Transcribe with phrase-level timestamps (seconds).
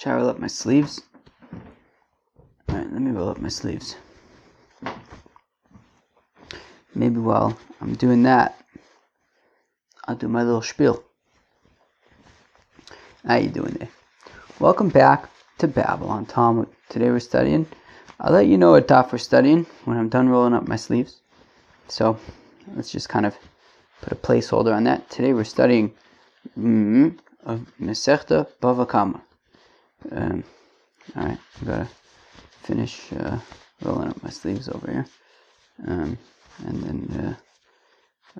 [0.00, 1.02] Shall I roll up my sleeves?
[2.70, 3.96] Alright, let me roll up my sleeves.
[6.94, 8.64] Maybe while I'm doing that,
[10.08, 11.04] I'll do my little spiel.
[13.26, 13.90] How you doing there?
[14.58, 15.28] Welcome back
[15.58, 16.70] to Babble On Talmud.
[16.88, 17.66] Today we're studying.
[18.20, 21.20] I'll let you know what daf we're studying when I'm done rolling up my sleeves.
[21.88, 22.18] So
[22.74, 23.36] let's just kind of
[24.00, 25.10] put a placeholder on that.
[25.10, 25.92] Today we're studying
[26.58, 29.20] mm, of Masechta Bava Kama.
[30.10, 30.44] Um,
[31.14, 31.88] all right, I gotta
[32.62, 33.38] finish uh,
[33.82, 35.06] rolling up my sleeves over here,
[35.86, 36.16] um,
[36.66, 37.36] and then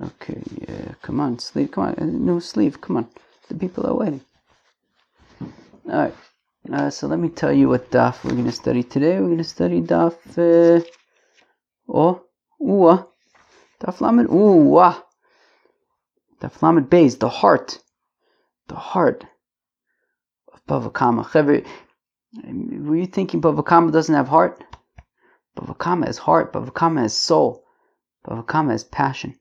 [0.01, 3.09] uh, okay, yeah, come on, sleeve, come on, new sleeve, come on,
[3.49, 4.23] the people are waiting.
[5.41, 6.15] All right,
[6.73, 9.21] uh, so let me tell you what daf we're gonna study today.
[9.21, 10.83] We're gonna study daf uh,
[11.89, 12.23] oh,
[12.63, 13.07] ooh,
[13.81, 14.95] daf lamed ooh,
[16.41, 17.79] daf lamed base, the heart,
[18.69, 19.25] the heart
[20.71, 21.29] Bava Kama.
[21.35, 24.63] Were you thinking Bava Kama doesn't have heart?
[25.59, 26.53] Bava Kama has heart.
[26.53, 27.65] Bava Kama has soul.
[28.25, 29.35] Bava Kama has passion.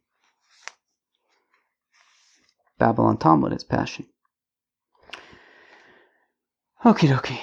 [2.79, 4.07] Babble On Talmud has passion.
[6.83, 7.39] Okie dokie.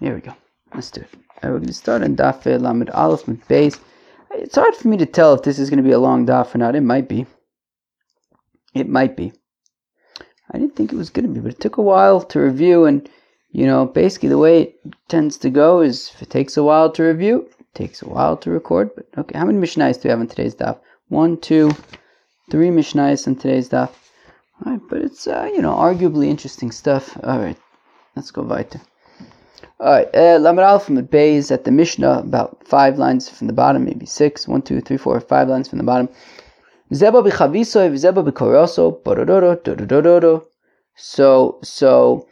[0.00, 0.34] Here we go.
[0.74, 1.08] Let's do it.
[1.42, 3.78] We're going to start on Daf Lamed Aleph base.
[4.32, 6.54] It's hard for me to tell if this is going to be a long daf
[6.54, 6.74] or not.
[6.74, 7.26] It might be.
[8.74, 9.32] It might be.
[10.52, 12.84] I didn't think it was going to be, but it took a while to review.
[12.84, 13.08] And,
[13.50, 16.90] you know, basically the way it tends to go is if it takes a while
[16.92, 18.90] to review, it takes a while to record.
[18.94, 20.78] But okay, how many Mishnayos do we have in today's daf?
[21.08, 21.72] One, two,
[22.50, 23.90] three Mishnayos in today's daf.
[24.64, 27.16] All right, but it's, uh, you know, arguably interesting stuff.
[27.24, 27.56] All right,
[28.14, 28.80] let's go weiter.
[29.80, 33.52] All right, uh, Lamed from the Bays at the Mishnah, about five lines from the
[33.52, 34.46] bottom, maybe six.
[34.46, 36.08] One, two, three, four, five lines from the bottom.
[36.92, 39.00] Zeba b'chavisoy v'zeba b'koroso,
[40.94, 42.28] So, so,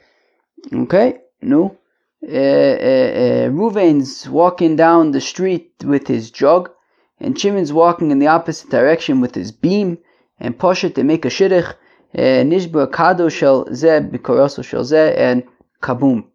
[0.75, 1.79] okay, no.
[2.23, 6.71] Uh, uh, uh, Ruvain's walking down the street with his jug,
[7.19, 9.97] and Shimon's walking in the opposite direction with his beam,
[10.39, 11.75] and Poshet they make a shidduch,
[12.15, 15.45] Nishba kado shel zeb b'koroso shel zeh, and
[15.83, 16.27] kaboom.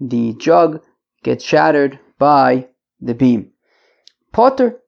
[0.00, 0.80] The jug
[1.24, 2.68] gets shattered by
[3.00, 3.50] the beam.
[4.30, 4.78] Potter,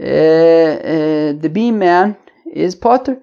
[0.00, 2.16] uh, uh, the beam man
[2.50, 3.20] is Potter.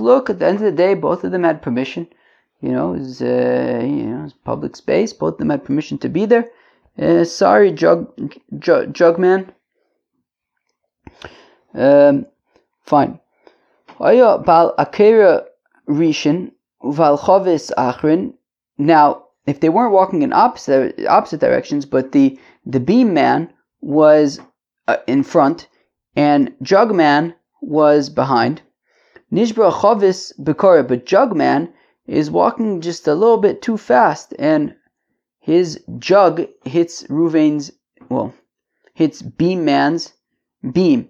[0.00, 2.08] Look, at the end of the day, both of them had permission.
[2.60, 5.12] You know, it was, uh, you know, public space.
[5.12, 6.50] Both of them had permission to be there.
[6.98, 8.12] Uh, sorry, Jug,
[8.58, 9.48] Jug, Jugman.
[11.74, 12.26] Um,
[12.84, 13.20] fine.
[18.78, 24.40] Now, if they weren't walking in opposite opposite directions, but the the beam man was
[24.88, 25.68] uh, in front
[26.16, 28.62] and Jugman was behind.
[29.32, 31.72] Nishbra Chavis Bekora, but Jugman
[32.06, 34.74] is walking just a little bit too fast, and
[35.38, 37.72] his jug hits Ruvain's,
[38.08, 38.34] well,
[38.94, 40.12] hits Beam Man's
[40.72, 41.08] beam.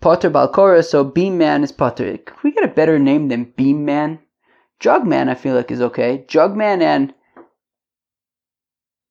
[0.00, 2.18] Potter Balkora, so Beam Man is Potter.
[2.18, 4.18] Can we get a better name than Beam Man?
[4.80, 6.24] Jugman, I feel like, is okay.
[6.28, 7.14] Jugman and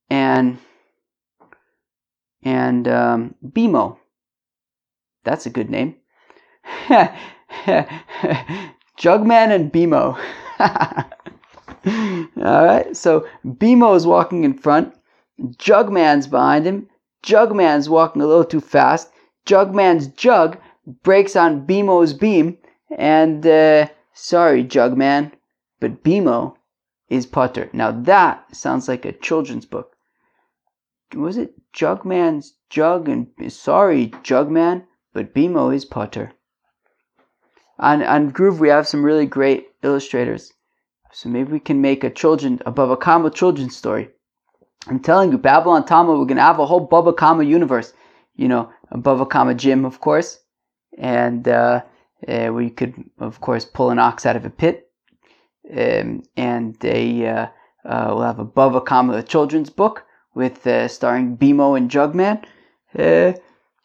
[0.08, 0.58] and
[2.42, 3.98] and um, Bimo.
[5.26, 5.96] That's a good name.
[8.96, 10.16] Jugman and Bimo.
[12.44, 14.94] All right, so Bimo is walking in front.
[15.58, 16.88] Jugman's behind him.
[17.24, 19.10] Jugman's walking a little too fast.
[19.46, 20.58] Jugman's jug
[21.02, 22.58] breaks on Bimo's beam.
[22.96, 25.32] And uh, sorry, Jugman,
[25.80, 26.54] but Bimo
[27.08, 27.68] is Potter.
[27.72, 29.96] Now that sounds like a children's book.
[31.16, 34.84] Was it Jugman's jug and sorry, Jugman?
[35.16, 36.32] But Bimo is Potter.
[37.78, 40.52] On, on Groove, we have some really great illustrators.
[41.10, 44.10] So maybe we can make a children, above a Kama children's story.
[44.88, 47.94] I'm telling you, Babble On Talmud, we're going to have a whole Bava Kama universe.
[48.34, 50.40] You know, above a Kama gym, of course.
[50.98, 51.80] And uh,
[52.28, 54.90] uh, you could, of course, pull an ox out of a pit.
[55.74, 57.48] Um, and uh,
[57.86, 60.04] uh, will have above a Bava Kama children's book
[60.34, 62.44] with uh, starring Bimo and Jugman.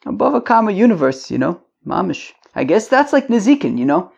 [0.04, 2.32] Above a comma universe, you know, mamish.
[2.54, 4.12] I guess that's like Nezikin, you know.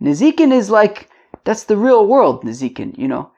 [0.00, 1.08] Nezikin is like
[1.44, 3.30] that's the real world, Nezikin, you know.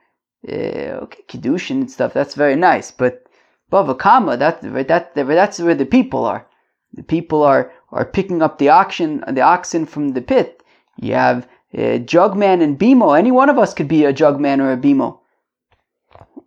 [0.49, 2.13] Uh, okay, kiddushin and stuff.
[2.13, 3.27] That's very nice, but
[3.69, 6.47] above a comma, that that that's where the people are.
[6.93, 10.63] The people are are picking up the oxen the oxen from the pit.
[10.97, 13.19] You have uh, Jugman and Bimo.
[13.19, 15.21] Any one of us could be a Jugman or a Bimo.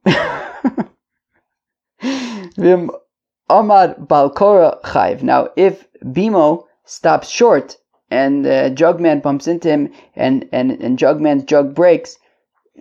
[3.57, 5.23] Ahmad Balkora Chayv.
[5.23, 7.77] Now, if Bimo stops short
[8.09, 12.17] and uh, Jugman bumps into him and, and, and Jugman's jug breaks,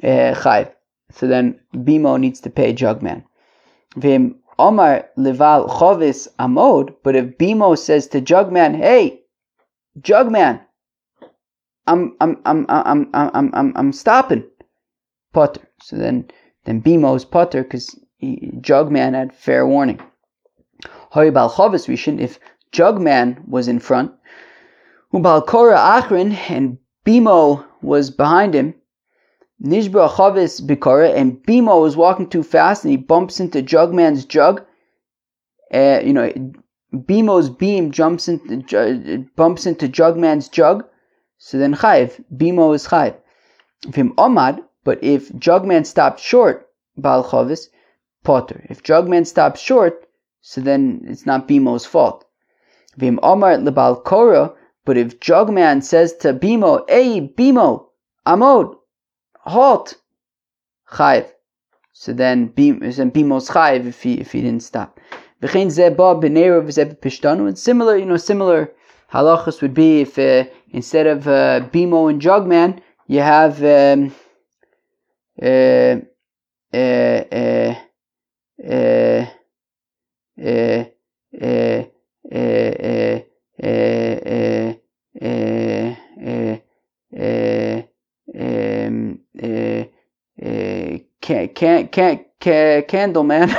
[0.02, 0.72] uh, chayv.
[1.10, 3.24] So then Bimo needs to pay Jugman.
[3.96, 9.22] Vim Omar Leval Chovis Amod, but if Bimo says to Jugman, hey,
[10.00, 10.60] Jugman,
[11.86, 14.44] I'm I'm I'm I'm I'm I'm I'm, I'm stopping.
[15.32, 15.62] Potter.
[15.82, 16.30] So then
[16.64, 20.00] then Bimo's Potter because Jugman had fair warning.
[21.14, 22.38] Hoybal Chovis Rishon, if
[22.72, 24.12] Jugman was in front,
[25.12, 28.74] Ubal Kora Achrin and Bimo was behind him,
[29.62, 34.64] Nishbra Chavis Bikara, and Bimo was walking too fast and he bumps into Jugman's jug.
[35.72, 36.32] Uh, you know,
[36.94, 40.84] Bimo's beam jumps into, bumps into Jugman's jug.
[41.38, 43.16] So then Chayiv, Bimo is Chayiv.
[43.86, 47.68] If him Omad, but if Jugman stopped short, Bal Chavis,
[48.22, 48.64] Potter.
[48.68, 50.06] If Jugman stops short,
[50.40, 52.24] so then it's not Bimo's fault.
[52.98, 54.52] Him Omar Lebal Kora,
[54.84, 57.86] but if Jugman says to Bimo, Hey, Bimo,
[58.26, 58.76] Amod,
[59.46, 59.96] halt,
[60.90, 61.26] chayiv.
[61.92, 64.98] So then, bimos chayiv if he if he didn't stop.
[65.42, 65.50] And
[67.58, 68.72] similar, you know, similar
[69.12, 74.14] halachas would be if uh, instead of uh, bimo and jugman, you have um,
[75.42, 75.96] uh,
[76.72, 77.74] uh, uh,
[78.66, 79.26] uh,
[91.20, 93.50] can, can, can, can, Candleman,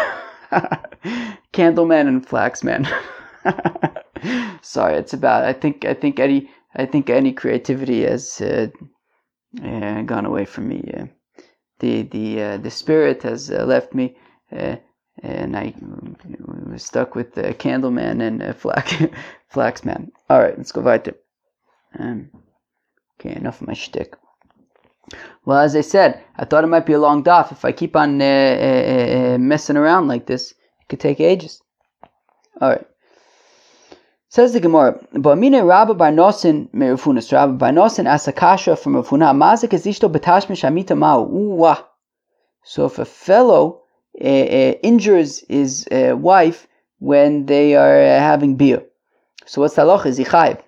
[1.54, 2.88] Candleman and Flaxman.
[4.62, 5.46] Sorry, it's about.
[5.46, 8.68] I think I think any I think any creativity has uh,
[9.64, 10.92] uh, gone away from me.
[10.96, 11.06] Uh,
[11.80, 14.16] the the uh, the spirit has uh, left me,
[14.52, 14.76] uh,
[15.24, 15.74] and I
[16.72, 18.94] was stuck with the Candleman and uh, Flax
[19.54, 20.12] Flaxman.
[20.30, 21.16] All right, let's go weiter.
[21.98, 22.30] Um,
[23.20, 24.16] okay, enough of my shtick.
[25.46, 27.52] Well, as I said, I thought it might be a long daf.
[27.52, 31.62] If I keep on uh, uh, uh, messing around like this, it could take ages.
[32.60, 32.88] All right.
[34.30, 37.34] Says the Gemara, "Ba'mine Rabba Bar Nosin merufunas.
[37.34, 39.36] Rabba Bar Nosin asakasha from Rav Huna.
[39.36, 41.84] Mazik ezishto betashmish amita ma'u.
[42.64, 43.82] So if a fellow
[44.20, 46.68] injures his uh, wife
[47.00, 48.84] when they are having beer,
[49.46, 50.08] so what's the halacha?
[50.08, 50.62] Is he chayiv?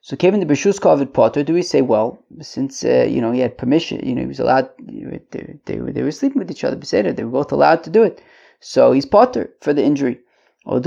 [0.00, 3.40] So Kevin the Bishus covered Potter, do we say, well, since, uh, you know, he
[3.40, 5.20] had permission, you know, he was allowed, they,
[5.64, 8.20] they, they were sleeping with each other, they were both allowed to do it.
[8.60, 10.20] So he's Potter for the injury.
[10.66, 10.80] Or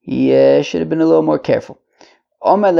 [0.00, 1.78] he uh, should have been a little more careful.
[2.42, 2.72] Uh,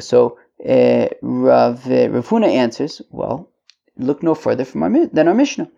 [0.00, 3.51] So uh, Rav, uh, Rav Huna answers, well,
[3.96, 5.68] look no further from our, than our Mishnah.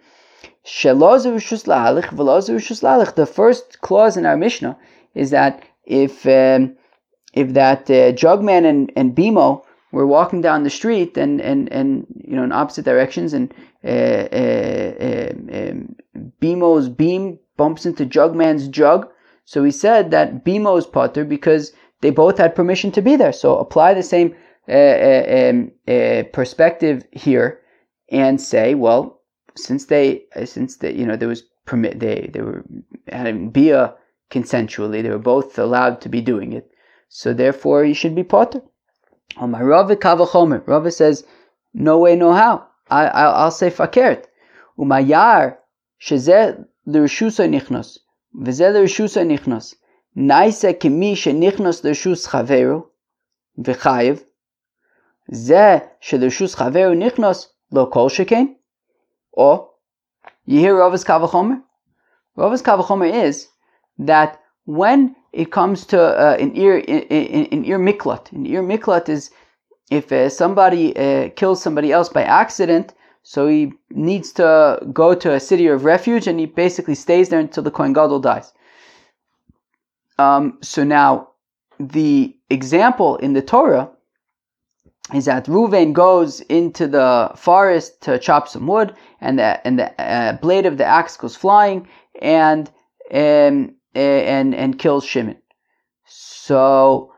[3.17, 4.77] The first clause in our Mishnah
[5.15, 6.77] is that if um,
[7.35, 12.07] if that uh, Jugman and, and Bimo were walking down the street and, and, and
[12.27, 13.53] you know in opposite directions and
[13.85, 15.97] uh, uh, um, um,
[16.41, 19.09] Bimo's beam bumps into Jugman's jug,
[19.45, 23.33] so he said that Bimo's putter because they both had permission to be there.
[23.33, 24.35] So apply the same
[24.69, 27.61] uh, uh, um, uh, perspective here
[28.15, 29.21] and say, well,
[29.57, 32.65] since they uh, since they you know there was permit they they were
[33.09, 33.95] having bia
[34.31, 36.71] consensually, they were both allowed to be doing it.
[37.09, 38.63] So therefore, you should be potter.
[39.37, 41.25] Rava says,
[41.73, 42.67] no way, no how.
[42.91, 44.25] I, I, will say fakert.
[44.79, 45.57] Umayar
[46.01, 47.99] shezeh l'rishusa nichnos.
[48.37, 49.75] V'zeh l'rishusa nichnos.
[50.17, 52.87] Naisa kemi shenichnos l'rishus chaveru.
[53.59, 54.25] V'chayiv.
[55.33, 58.55] Zeh shel'rishus chaveru nichnos lo kol sheken.
[59.33, 59.71] Or,
[60.47, 61.61] you hear Rava's kavachomer?
[62.37, 63.49] Rava's kavachomer is
[63.99, 68.31] that when it comes to uh, an ear in, ear miklat.
[68.33, 69.31] An ear miklat is
[69.91, 75.33] if uh, somebody uh, kills somebody else by accident, so he needs to go to
[75.33, 78.53] a city of refuge, and he basically stays there until the kohen gadol dies.
[80.19, 81.31] Um, so now,
[81.81, 83.91] the example in the Torah
[85.13, 90.01] is that Ruvain goes into the forest to chop some wood, and the and the
[90.01, 91.87] uh, blade of the axe goes flying,
[92.23, 92.71] and
[93.13, 95.37] um, and and kills Shimon.
[96.07, 97.13] So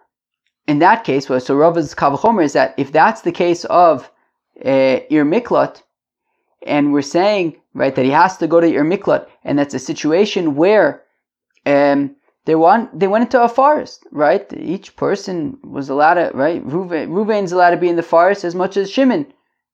[0.66, 4.10] in that case, so Rava's Kavachomer is that if that's the case of
[4.64, 5.82] uh, Ir Miklat,
[6.66, 9.78] and we're saying right that he has to go to Ir Miklat, and that's a
[9.78, 11.02] situation where
[11.66, 12.16] um,
[12.46, 14.50] they want they went into a forest, right?
[14.54, 16.66] Each person was allowed to right.
[16.66, 19.26] Ruvain, Ruvain's allowed to be in the forest as much as Shimon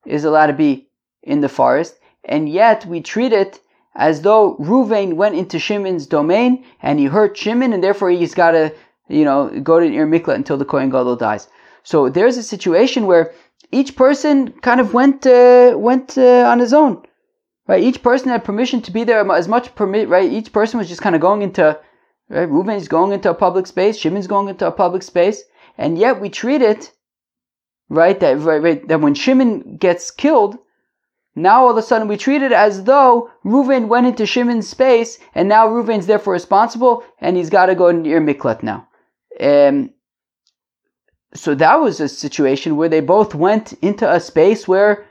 [0.05, 0.89] is allowed to be
[1.23, 3.61] in the forest, and yet we treat it
[3.95, 8.53] as though Ruvain went into Shimon's domain and he hurt Shimon, and therefore he's got
[8.53, 8.75] to,
[9.09, 11.49] you know, go to Ir Miklat until the Kohen Gadol dies.
[11.85, 13.33] So there's a situation where
[13.71, 17.03] each person kind of went uh, went uh, on his own,
[17.67, 17.83] right?
[17.83, 20.31] Each person had permission to be there as much permit, right?
[20.31, 21.79] Each person was just kind of going into,
[22.33, 22.49] right?
[22.49, 25.43] Reuven is going into a public space, Shimon's going into a public space,
[25.77, 26.93] and yet we treat it,
[27.89, 28.19] right?
[28.19, 30.59] That right, right that when Shimon gets killed,
[31.35, 35.19] now all of a sudden we treat it as though Reuven went into Shimon's space,
[35.35, 38.89] and now Reuven's therefore responsible, and he's got to go near Miklat now.
[39.41, 39.91] Um,
[41.35, 45.07] so that was a situation where they both went into a space where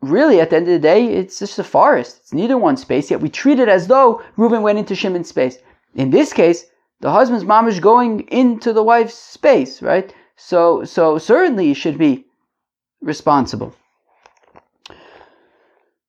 [0.00, 3.10] really at the end of the day it's just a forest it's neither one space
[3.10, 5.58] yet we treat it as though Reuben went into Shimon's space
[5.94, 6.66] in this case
[7.00, 11.98] the husband's mom is going into the wife's space right so so certainly he should
[11.98, 12.24] be
[13.00, 13.74] responsible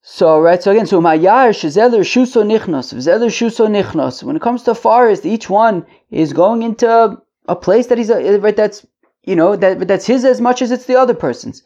[0.10, 4.24] so right, so again, so mayar shezeler shuso nichnos, zeler shuso nichnos.
[4.24, 8.40] When it comes to forest, each one is going into a place that he's a,
[8.40, 8.56] right.
[8.56, 8.88] That's
[9.24, 11.62] you know that that's his as much as it's the other person's.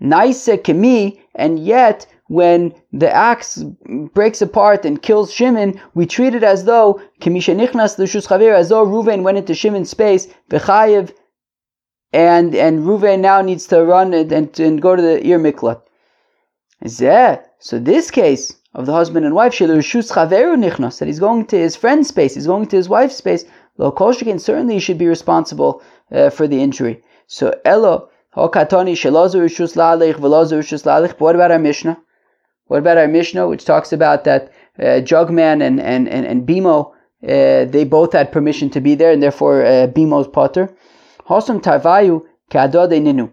[0.00, 3.62] Nice kemi, and yet when the axe
[4.14, 9.22] breaks apart and kills Shimon, we treat it as though nichnas chaver, as though Ruven
[9.22, 11.12] went into Shimon's space v'chayev,
[12.12, 15.82] and and Ruven now needs to run and, and, and go to the ir miklat.
[17.58, 22.34] So this case of the husband and wife, that he's going to his friend's space,
[22.34, 23.44] he's going to his wife's space,
[23.78, 27.02] Lo Kolshikin, certainly should be responsible uh, for the injury.
[27.26, 31.18] So Elo, Hokatoni, Shelozu Rishus Lalich, Velozu Rishus Lalich.
[31.20, 31.98] What about our Mishnah?
[32.66, 36.92] What about our Mishnah, which talks about that uh, Jugman and, and, and, and Bimo,
[37.22, 40.74] uh, they both had permission to be there, and therefore uh, Bimo's potter.
[41.28, 43.32] Hosum Tarvayu, Kadode Ninu.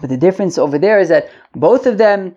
[0.00, 2.36] But the difference over there is that both of them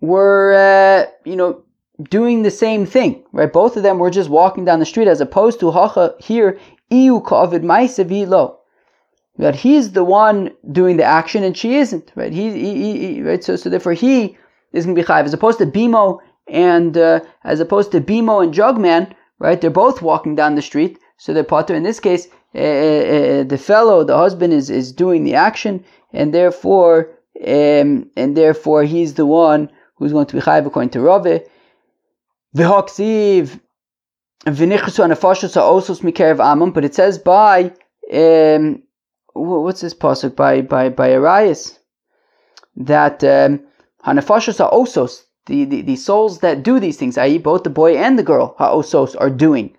[0.00, 1.62] were, uh, you know,
[2.02, 3.52] doing the same thing, right?
[3.52, 6.58] Both of them were just walking down the street, as opposed to Hacha here,
[6.90, 8.58] Iu Kavid Maisavi Lo.
[9.36, 12.32] That he's the one doing the action and she isn't, right?
[12.32, 13.42] He, he, he right?
[13.42, 14.36] So, so therefore he
[14.74, 18.42] is going to be chayiv, as opposed to Bimo and uh, as opposed to Bimo
[18.42, 19.60] and Jugman, right?
[19.60, 21.74] They're both walking down the street, so they're potter.
[21.74, 26.34] In this case, uh, uh, the fellow, the husband, is is doing the action, and
[26.34, 27.10] therefore,
[27.46, 31.48] um, and therefore he's the one who's going to be chayiv according to Rave.
[32.56, 33.60] V'hoksiv
[34.44, 37.72] v'nichsu anafashos ha'osos mikerev amon, but it says by
[38.12, 38.82] um,
[39.32, 41.78] what's this pasuk by by by Arias
[42.76, 43.60] that um,
[44.06, 48.18] hanafashos ha'osos the, the the souls that do these things, i.e., both the boy and
[48.18, 49.76] the girl ha'osos are doing.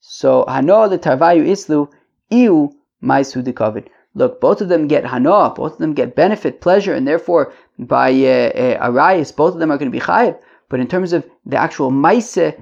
[0.00, 1.88] So hano the tarvayu islu
[2.30, 3.88] iu maisu dekavid.
[4.14, 8.10] Look, both of them get hana, both of them get benefit, pleasure, and therefore by
[8.10, 10.38] uh, uh, Arias, both of them are going to be chayiv.
[10.68, 12.52] But in terms of the actual maise, uh,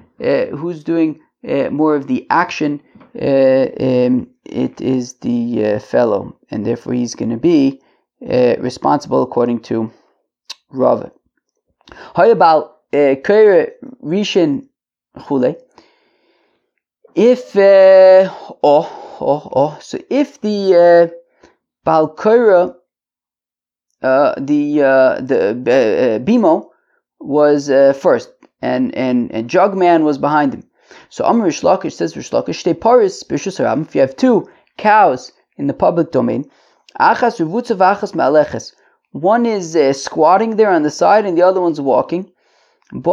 [0.56, 2.80] who's doing uh, more of the action,
[3.20, 7.80] uh, um, it is the uh, fellow, and therefore he's going to be
[8.28, 9.90] uh, responsible according to
[10.70, 11.10] Rav.
[12.14, 13.70] How about uh, Kaira
[14.02, 14.68] Rishin
[15.16, 15.56] Chule?
[17.14, 21.48] If uh, oh oh oh, so if the uh,
[21.86, 22.74] Balkaira,
[24.00, 24.36] the
[25.60, 26.70] the Bimo
[27.20, 28.30] was uh, first,
[28.62, 30.64] and, and, and Jugman was behind him.
[31.08, 35.32] So Amr Rish Lakish says Rish Lakish, Shtei Paris B'Shus if you have two cows
[35.56, 36.50] in the public domain,
[36.98, 38.72] Achas Rivutza V'Achas Me'aleches,
[39.12, 42.30] one is uh, squatting there on the side and the other one's walking.
[42.92, 43.04] If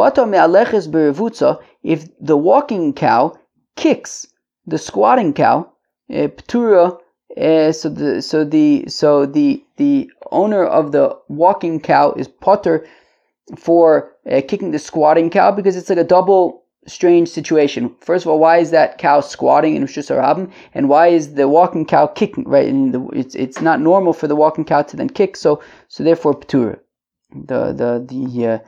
[2.20, 3.38] the walking cow
[3.76, 4.26] kicks
[4.66, 5.72] the squatting cow,
[6.10, 6.98] uh, Ptura,
[7.36, 12.86] uh, so the so the so the the owner of the walking cow is Potter
[13.56, 17.94] for uh, kicking the squatting cow because it's like a double strange situation.
[18.00, 21.86] First of all, why is that cow squatting in Hashanah, and why is the walking
[21.86, 22.44] cow kicking?
[22.44, 25.36] Right, and the, it's it's not normal for the walking cow to then kick.
[25.36, 26.78] So so therefore, ptura,
[27.30, 28.58] the the the uh,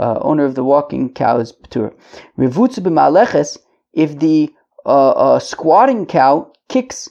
[0.00, 1.92] uh, owner of the walking cow is ptura.
[2.38, 3.58] Revutzu b'maleches,
[3.92, 4.52] if the
[4.86, 7.08] uh, uh, squatting cow kicks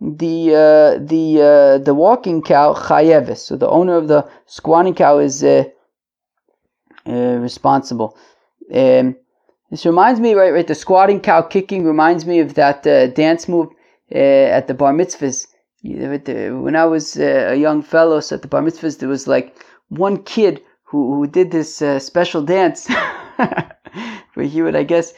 [0.00, 3.38] the uh, the uh, the walking cow chayeves.
[3.38, 5.44] So the owner of the squatting cow is
[7.06, 8.16] responsible.
[8.72, 9.16] Um,
[9.70, 13.48] this reminds me, right, right, the squatting cow kicking reminds me of that uh, dance
[13.48, 13.68] move
[14.12, 14.18] uh,
[14.58, 15.46] at the bar mitzvahs.
[15.82, 19.56] When I was uh, a young fellow, so at the bar mitzvahs, there was like
[19.88, 22.88] one kid who, who did this uh, special dance
[24.34, 25.14] where he would, I guess,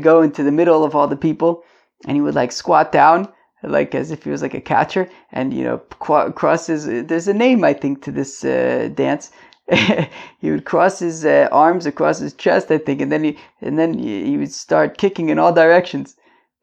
[0.00, 1.64] go into the middle of all the people
[2.06, 3.28] and he would like squat down
[3.62, 7.34] like as if he was like a catcher and you know cross his there's a
[7.34, 9.30] name i think to this uh, dance
[10.40, 13.78] he would cross his uh, arms across his chest, I think, and then he and
[13.78, 16.16] then he, he would start kicking in all directions.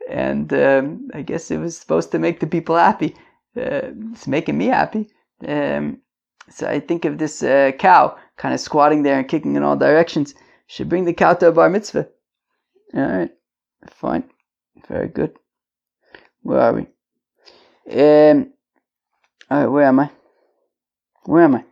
[0.09, 3.15] And um, I guess it was supposed to make the people happy.
[3.57, 5.09] Uh, it's making me happy.
[5.47, 6.01] Um,
[6.49, 9.77] So I think of this uh, cow kind of squatting there and kicking in all
[9.77, 10.35] directions.
[10.67, 12.07] Should bring the cow to a bar mitzvah.
[12.93, 13.31] All right,
[13.89, 14.23] fine,
[14.87, 15.33] very good.
[16.43, 16.81] Where are we?
[17.91, 18.53] Um,
[19.49, 20.09] all right, where am I?
[21.25, 21.65] Where am I?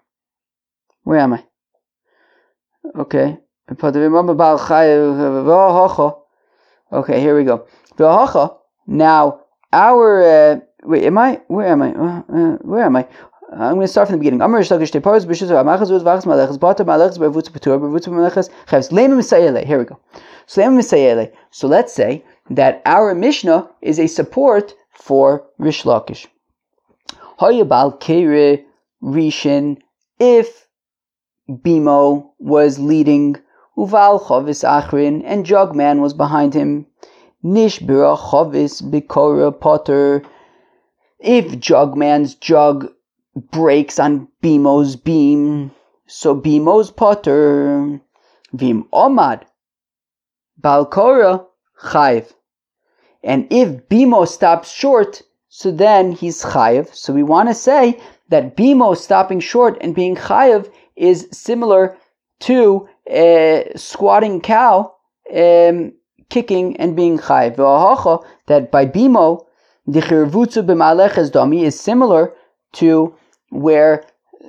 [1.04, 1.44] Where am I?
[2.96, 3.38] Okay.
[3.70, 3.92] Uh, uh,
[6.00, 6.12] uh,
[6.92, 7.68] okay, here we go.
[8.88, 9.42] Now,
[9.72, 11.42] our uh, wait, am I?
[11.48, 11.94] Where am I?
[11.94, 13.08] Uh, uh, where am I?
[13.52, 14.42] I'm going to start from the beginning.
[14.42, 14.48] Here
[19.80, 20.00] we go.
[21.52, 26.28] So let's say that our Mishnah is a support for Rish Lakish.
[28.00, 28.66] Kere
[29.02, 29.78] Rishin
[30.20, 30.69] if
[31.50, 33.36] Bimo was leading
[33.76, 36.86] Uval Chavis Achrin and Jugman was behind him.
[37.44, 40.22] Nishbira Chavis Bikora Potter.
[41.20, 42.90] If Jugman's jug
[43.36, 45.72] breaks on Bimo's beam,
[46.06, 48.00] so Bimo's Potter.
[48.54, 49.44] Vim Omad
[50.62, 51.46] Balkora
[51.82, 52.32] Chayv.
[53.24, 56.94] And if Bimo stops short, so then he's chayiv.
[56.94, 61.98] So we want to say that Bimo stopping short and being chayiv is similar
[62.42, 64.94] to a squatting cow
[65.36, 65.94] um,
[66.30, 68.24] kicking and being chayiv.
[68.48, 69.46] That by Bimo,
[69.88, 72.34] the chirvutzu b'maleches dami is similar
[72.74, 73.16] to
[73.50, 74.06] where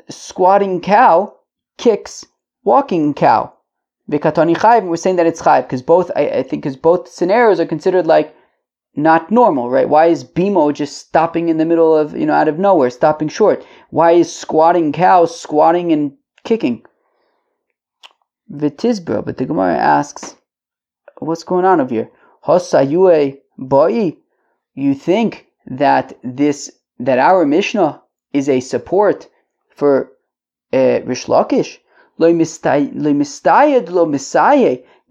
[0.09, 1.35] squatting cow
[1.79, 2.27] kicks
[2.65, 3.53] walking cow.
[4.09, 8.07] We're saying that it's chayiv because both I, I think because both scenarios are considered
[8.07, 8.35] like
[8.97, 9.89] not normal, right?
[9.89, 13.29] Why is Bimo just stopping in the middle of, you know, out of nowhere, stopping
[13.29, 13.65] short?
[13.91, 16.85] Why is squatting cow squatting and kicking?
[18.51, 20.37] Vitizbra, but the Gemara asks,
[21.19, 22.11] what's going on over here?
[22.45, 24.17] Hosayue boi,
[24.75, 29.29] you think that this, that our Mishnah is a support
[29.75, 30.13] for
[30.73, 31.79] uh, Rish Lakish?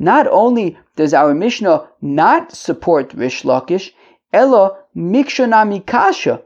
[0.02, 3.92] Not only does our Mishnah not support Rish Lakish,
[4.32, 6.42] Ella Mikshana Kasha.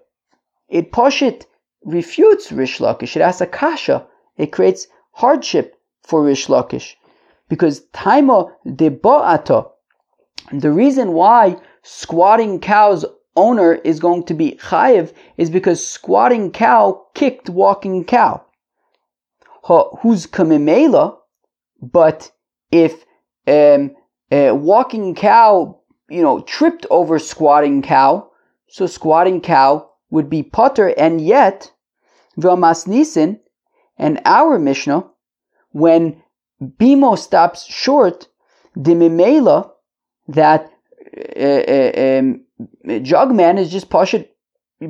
[0.70, 1.46] It poshit
[1.84, 3.16] refutes Rish Lakish.
[3.16, 4.08] It asks a kasha.
[4.38, 6.96] It creates hardship for Rish Lakish.
[7.50, 9.70] Because Taima de Bo'ata,
[10.52, 17.06] the reason why squatting cow's owner is going to be chayiv is because squatting cow
[17.14, 18.44] kicked walking cow.
[19.66, 21.18] Who's kamimela,
[21.82, 22.32] but
[22.72, 23.06] if
[23.48, 23.96] um,
[24.32, 28.30] walking cow, you know, tripped over squatting cow,
[28.68, 31.72] so squatting cow would be potter, and yet
[32.38, 33.40] Vilmas Nisin
[33.98, 35.06] and our Mishnah,
[35.72, 36.22] when
[36.62, 38.28] Bimo stops short,
[38.76, 39.72] the Mimela,
[40.28, 40.72] that
[41.36, 42.46] uh, uh, um,
[42.86, 44.30] Jugman is just Pashat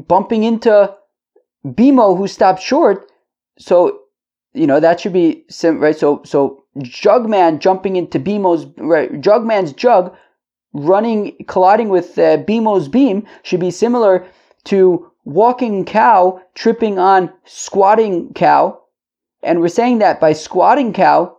[0.08, 0.96] bumping into
[1.66, 3.12] Bimo who stopped short.
[3.58, 4.02] So,
[4.54, 5.96] you know, that should be, right?
[5.96, 10.16] So, so Jugman jumping into Bimo's right, Jugman's jug,
[10.74, 14.26] running colliding with uh, Bimo's beam should be similar
[14.66, 18.80] to walking cow tripping on squatting cow,
[19.44, 21.38] and we're saying that by squatting cow,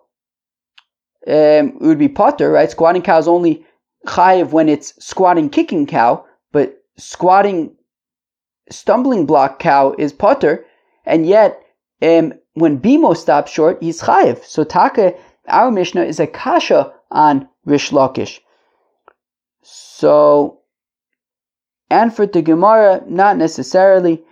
[1.26, 2.70] um, it would be potter, right?
[2.70, 3.64] Squatting cow is only
[4.06, 7.74] chayiv when it's squatting kicking cow, but squatting
[8.70, 10.64] stumbling block cow is potter,
[11.06, 11.60] and yet
[12.02, 14.44] um, when Bimo stops short, he's chayiv.
[14.44, 15.14] So Taka,
[15.48, 18.40] our Mishnah is a kasha on Rish Lakish.
[19.62, 20.60] So,
[21.90, 24.22] and for the Gemara, not necessarily.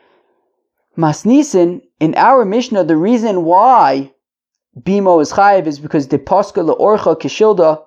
[0.96, 4.12] Masnisin, in our Mishnah, the reason why
[4.76, 7.80] Bimo is chayiv is because the paska leorcha kishilda,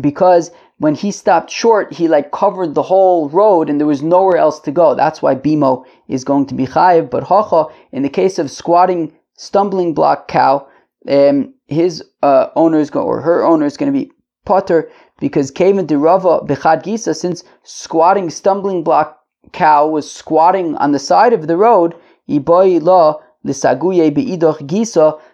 [0.00, 4.38] because when he stopped short, he like covered the whole road and there was nowhere
[4.38, 4.96] else to go.
[4.96, 7.10] That's why Bimo is going to be chayiv.
[7.10, 10.66] But hacha, in the case of squatting stumbling block cow,
[11.08, 14.10] um, his uh, owner is going, or her owner is going to be
[14.44, 19.20] potter because Kavan Dirava Bechad Gisa, since squatting stumbling block
[19.52, 21.94] cow was squatting on the side of the road,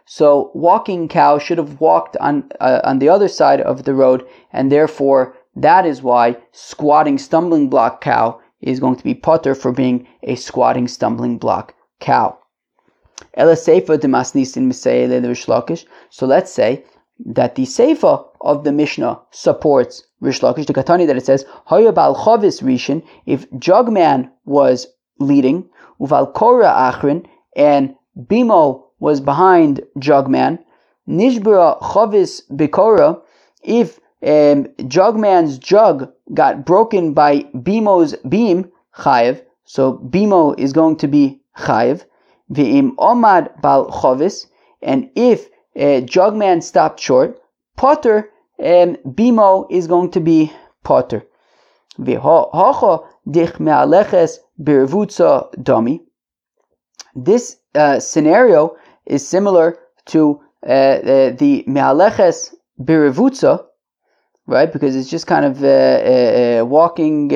[0.06, 4.26] So walking cow should have walked on uh, on the other side of the road,
[4.52, 9.72] and therefore that is why squatting stumbling block cow is going to be putter for
[9.72, 12.38] being a squatting stumbling block cow.
[13.36, 13.44] So
[16.26, 16.84] let's say
[17.26, 22.16] that the Seifa of the Mishnah supports Rish Lakish, the Katani that it says, Hayabal
[22.16, 24.86] Chavis Rishin, if Jugman was
[25.18, 25.68] leading,
[26.00, 27.26] Uval Kora Achrin,
[27.56, 30.58] and Bimo was behind Jugman,
[31.08, 33.20] Nishbura Chavis Bikora,
[33.62, 41.08] if um, Jugman's jug got broken by Bimo's beam, Chayev, so Bimo is going to
[41.08, 42.04] be Chayev.
[42.50, 44.46] V'im omad bal chovis,
[44.82, 47.38] and if uh, Jugman stopped short,
[47.76, 50.52] Potter, um, Bimo is going to be
[50.82, 51.24] Potter.
[52.00, 53.06] V'hocha
[54.58, 56.00] birvutza domi.
[57.14, 63.64] This uh, scenario is similar to uh, uh, the me'aleches birvutza,
[64.46, 64.72] right?
[64.72, 67.28] Because it's just kind of uh, uh, uh, walking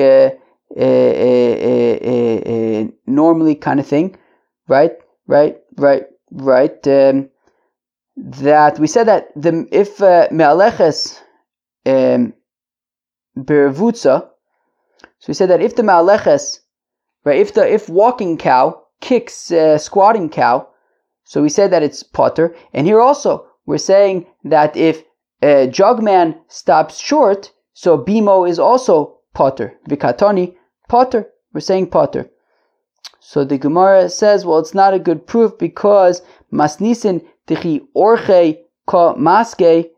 [3.05, 4.15] normally kind of thing,
[4.67, 4.91] right?
[5.27, 6.87] Right, right, right.
[6.87, 7.29] Um,
[8.17, 9.99] that we said that the if
[10.31, 11.21] me'aleches
[11.85, 12.33] um,
[13.37, 14.29] bervutza,
[15.23, 16.59] so we said that if the me'aleches,
[17.23, 20.67] right, if the if walking cow kicks uh, squatting cow,
[21.23, 25.05] so we said that it's potter, and here also we're saying that if
[25.41, 29.79] uh, jugman stops short, so bimo is also potter.
[29.89, 30.55] Vikatoni
[30.89, 31.29] potter.
[31.53, 32.29] We're saying potter.
[33.21, 39.13] So the Gemara says, well, it's not a good proof because masnisin tichi orche ka
[39.13, 39.89] maske,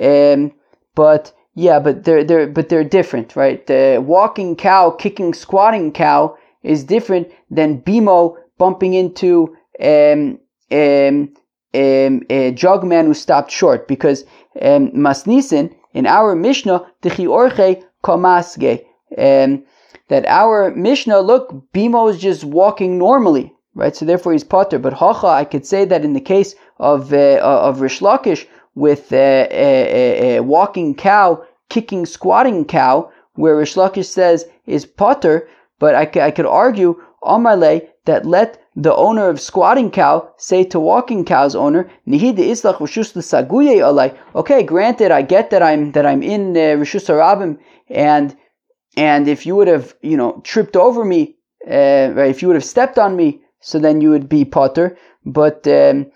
[0.00, 0.50] um,
[0.96, 3.66] but yeah, but they're they're but they're different, right?
[3.66, 10.38] The walking cow, kicking, squatting cow is different than bimo bumping into um,
[10.70, 11.34] um,
[11.74, 14.24] um, a jugman who stopped short because
[14.60, 18.84] um, masnisin in our Mishnah tichi orche ka maske.
[19.18, 19.64] Um,
[20.08, 23.96] that our Mishnah, look, Bimo is just walking normally, right?
[23.96, 24.78] So therefore he's potter.
[24.78, 29.12] But Hacha, I could say that in the case of uh, of Rish Lakish with
[29.12, 35.94] a, a, a, walking cow, kicking, squatting cow, where Rish Lakish says is potter, but
[35.94, 41.24] I, I could argue Amarle that let the owner of squatting cow say to walking
[41.24, 41.90] cow's owner.
[44.34, 47.58] Okay, granted, I get that I'm that I'm in uh, rishus harabim,
[47.88, 48.36] and
[48.96, 52.56] and if you would have, you know, tripped over me, uh, right, if you would
[52.56, 54.96] have stepped on me, so then you would be potter.
[55.24, 56.10] But um,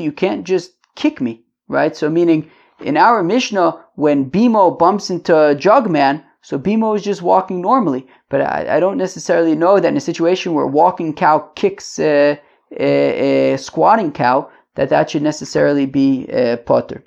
[0.00, 1.96] you can't just kick me, right?
[1.96, 2.50] So meaning
[2.80, 8.06] in our Mishnah, when Bimo bumps into Jugman, so Bimo is just walking normally.
[8.28, 12.40] But I, I, don't necessarily know that in a situation where walking cow kicks a,
[12.78, 17.02] a, a squatting cow, that that should necessarily be uh, potter.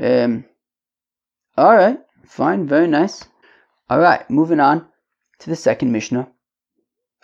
[0.00, 0.44] Um,
[1.56, 1.98] all right.
[2.26, 3.24] Fine, very nice.
[3.88, 4.86] All right, moving on
[5.38, 6.28] to the second Mishnah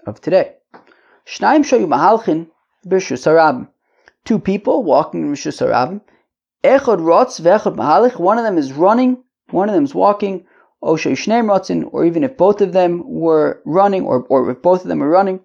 [0.06, 0.54] of today.
[1.26, 2.46] Shnaim shayu mahalchin
[2.86, 3.68] harabim.
[4.24, 6.00] Two people walking in Rishus harabim.
[6.64, 8.18] Echad rotz ve'echad mahalich.
[8.18, 10.46] One of them is running, one of them is walking.
[10.82, 14.88] O shneim or even if both of them were running, or, or if both of
[14.88, 15.38] them are running.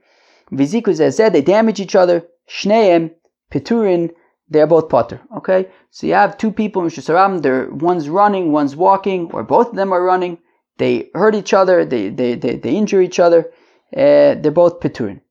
[0.52, 2.26] Viziku zezeh, they damage each other.
[2.50, 3.12] Shneim,
[3.52, 4.12] piturin,
[4.50, 5.22] they're both potter.
[5.36, 7.42] Okay, so you have two people in Shusaram.
[7.42, 10.40] They're one's running, one's walking, or both of them are running.
[10.78, 11.86] They hurt each other.
[11.86, 13.52] They they they, they injure each other.
[13.96, 15.22] Uh, they're both piturin.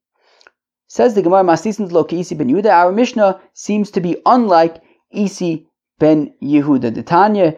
[0.97, 2.73] Says the Gemara Masisin Loki Isi ben Yehuda.
[2.73, 4.81] Our Mishnah seems to be unlike
[5.11, 6.95] Isi ben Yehuda.
[6.95, 7.55] The Tanya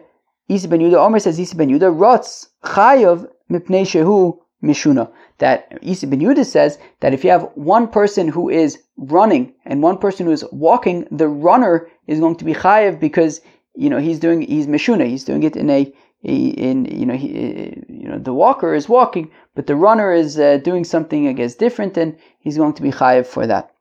[0.49, 0.97] Isi ben Yehuda.
[0.97, 1.89] Omer says Isi ben Yehuda.
[1.97, 5.09] Rotz chayav mipnei shehu mishuna.
[5.37, 9.81] That Isi ben Yehuda says that if you have one person who is running and
[9.81, 13.39] one person who is walking, the runner is going to be chayiv because
[13.73, 15.07] you know he's doing he's mishuna.
[15.07, 19.31] He's doing it in a in you know he, you know the walker is walking,
[19.55, 22.91] but the runner is uh, doing something I guess different, and he's going to be
[22.91, 23.71] chayiv for that.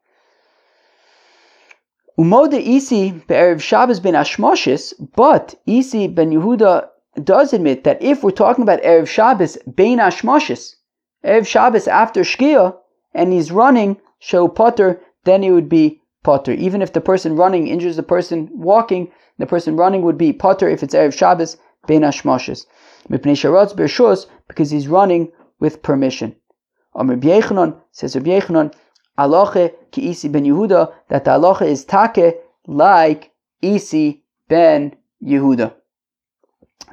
[2.18, 6.88] Umoda Isi be'erev Shabbos ben Ashmoshes, but Isi ben Yehuda
[7.22, 10.74] does admit that if we're talking about erev Shabbos ben Ashmoshes,
[11.24, 12.76] erev Shabbos after Shkia,
[13.14, 16.52] and he's running show potter, then he would be potter.
[16.52, 20.68] Even if the person running injures the person walking, the person running would be potter
[20.68, 21.56] if it's erev Shabbos
[21.88, 22.66] ben Ashmoshes.
[23.10, 26.36] Mipnei Sharotz Bershus because he's running with permission.
[26.94, 28.72] Amr Yechanan says Rabbi Yechanan,
[29.18, 35.74] Aloche ki Isi ben Yehuda, that the aloche is take like Isi ben Yehuda.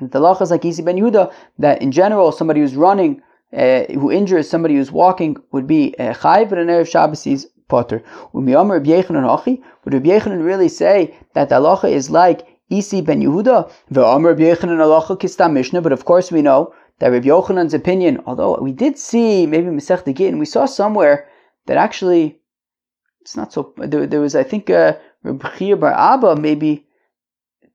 [0.01, 3.21] The aloche is like Isi ben Yehuda, that in general somebody who's running,
[3.53, 7.47] uh, who injures somebody who's walking would be uh, chayv, but in Erev Shabbos he's
[7.67, 8.03] potter.
[8.33, 13.71] Would Rabbi Yechanan really say that the aloche is like Isi ben Yehuda?
[13.91, 18.21] Ve'amr Rabbi Yechanan aloche kistam Mishnah, but of course we know that Rabbi Yochanan's opinion,
[18.25, 21.27] although we did see maybe Masech Gittin, we saw somewhere
[21.67, 22.39] that actually
[23.21, 23.73] it's not so.
[23.77, 26.85] There, there was, I think, uh, Rabbi Bar Abba maybe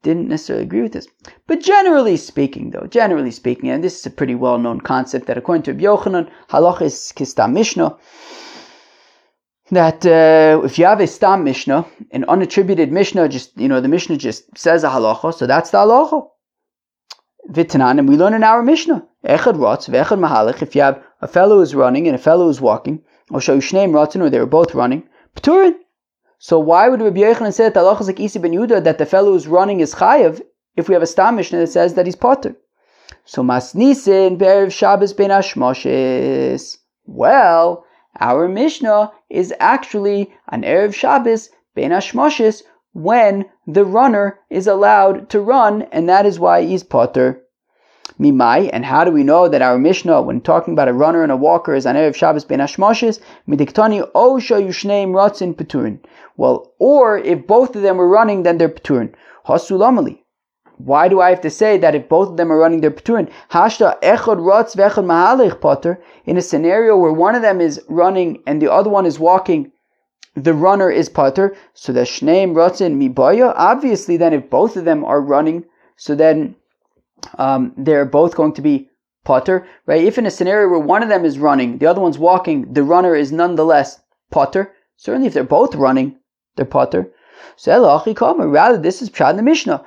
[0.02, 1.08] didn't necessarily agree with this.
[1.46, 5.64] But generally speaking, though, generally speaking, and this is a pretty well-known concept that according
[5.64, 7.98] to Rabbi Yochanan, halach is kistam mishnah.
[9.70, 13.88] That uh, if you have a stam mishnah, an unattributed mishnah, just you know, the
[13.88, 16.26] mishnah just says a halacha, so that's the halacha.
[17.48, 20.60] Vitanan, and we learn in our mishnah, echad rotz, vechad mahalach.
[20.62, 24.20] If you have a fellow who's running and a fellow who's walking, or Shayushneim Ratzin,
[24.20, 25.04] or they were both running,
[25.36, 25.74] Pturin.
[26.38, 29.32] So why would Rabbi Yochanan say that Allah like Isi ben Yehuda that the fellow
[29.32, 30.40] who's running is Chayev
[30.76, 32.56] if we have a Stam Mishnah that says that he's Potter?
[33.24, 36.78] So Masnisin Be'erev Shabbos Ben Ashmoshes.
[37.04, 37.84] Well,
[38.18, 45.40] our Mishnah is actually an Erev Shabbos Ben Ashmoshes when the runner is allowed to
[45.40, 47.42] run, and that is why he's Potter.
[48.18, 51.32] Mimai, and how do we know that our Mishnah, when talking about a runner and
[51.32, 53.20] a walker, is an Erev Shabbos ben Ashmoshes?
[53.48, 56.00] Midiktani Osha Yushneim Ratzin Peturin.
[56.36, 59.14] Well, or if both of them were running, then they're Peturin.
[59.46, 60.19] Hasulamali.
[60.84, 63.30] Why do I have to say that if both of them are running, they're Peturin?
[63.50, 66.02] Hashta Echad Ratz Vechad Mahalech Potter.
[66.24, 69.72] In a scenario where one of them is running and the other one is walking,
[70.34, 71.56] the runner is Potter.
[71.74, 73.52] So the Shneim Ratzin Mibaya.
[73.56, 75.64] Obviously, then if both of them are running,
[75.96, 76.56] so then
[77.38, 78.88] um, they're both going to be
[79.24, 80.02] potter, right?
[80.02, 82.82] If in a scenario where one of them is running, the other one's walking, the
[82.82, 84.72] runner is nonetheless potter.
[84.96, 86.16] Certainly, if they're both running,
[86.56, 87.10] they're potter.
[87.56, 89.84] So rather, this is pshat in the Mishnah.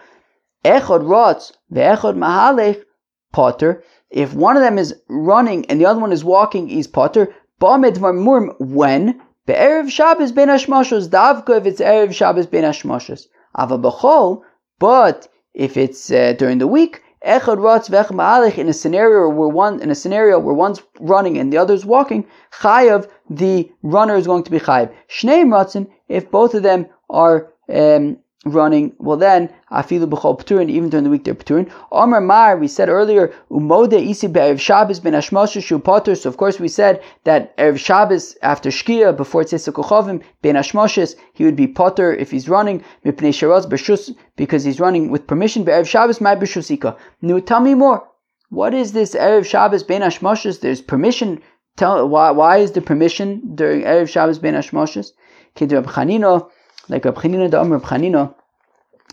[0.64, 2.84] Echad rotz ve'echad mahalech
[3.32, 3.84] potter.
[4.10, 7.34] If one of them is running and the other one is walking, he's potter.
[7.60, 13.28] Ba'med murm when be'erev Shabbos ben hashmashos davka if it's erev Shabbos ben hashmashos.
[13.60, 14.42] Ava b'chol,
[14.80, 19.48] but if it's uh, during the week, Echad Ratz Vech Ma'alich in a scenario where
[19.48, 22.26] one in a scenario where one's running and the other's walking,
[22.60, 24.94] Chayav, the runner is going to be Chayav.
[25.10, 30.90] Shnei Ratzin, if both of them are um, running, well then, afilu b'chol p'turin, even
[30.90, 31.72] during the week they're p'turin.
[31.92, 36.38] Omer Mar, we said earlier, umode isi be'erev Shabbos ben Hashmosha shu potter, so of
[36.38, 41.56] course we said that Erev Shabbos, after Shkia, before Tzesa Kochovim, ben Hashmoshes, he would
[41.56, 46.20] be potter if he's running, mipnei sharaz b'shus, because he's running with permission, be'erev Shabbos
[46.20, 46.98] my b'shusika.
[47.22, 48.08] Now tell me more.
[48.50, 50.60] What is this Erev Shabbos ben Hashmoshes?
[50.60, 51.42] There's permission.
[51.76, 55.14] Tell why, why is the permission during Erev Shabbos ben Hashmoshes?
[55.56, 56.50] Kidu Chanino,
[56.90, 58.34] like Rab Chanina the Rab Chanina.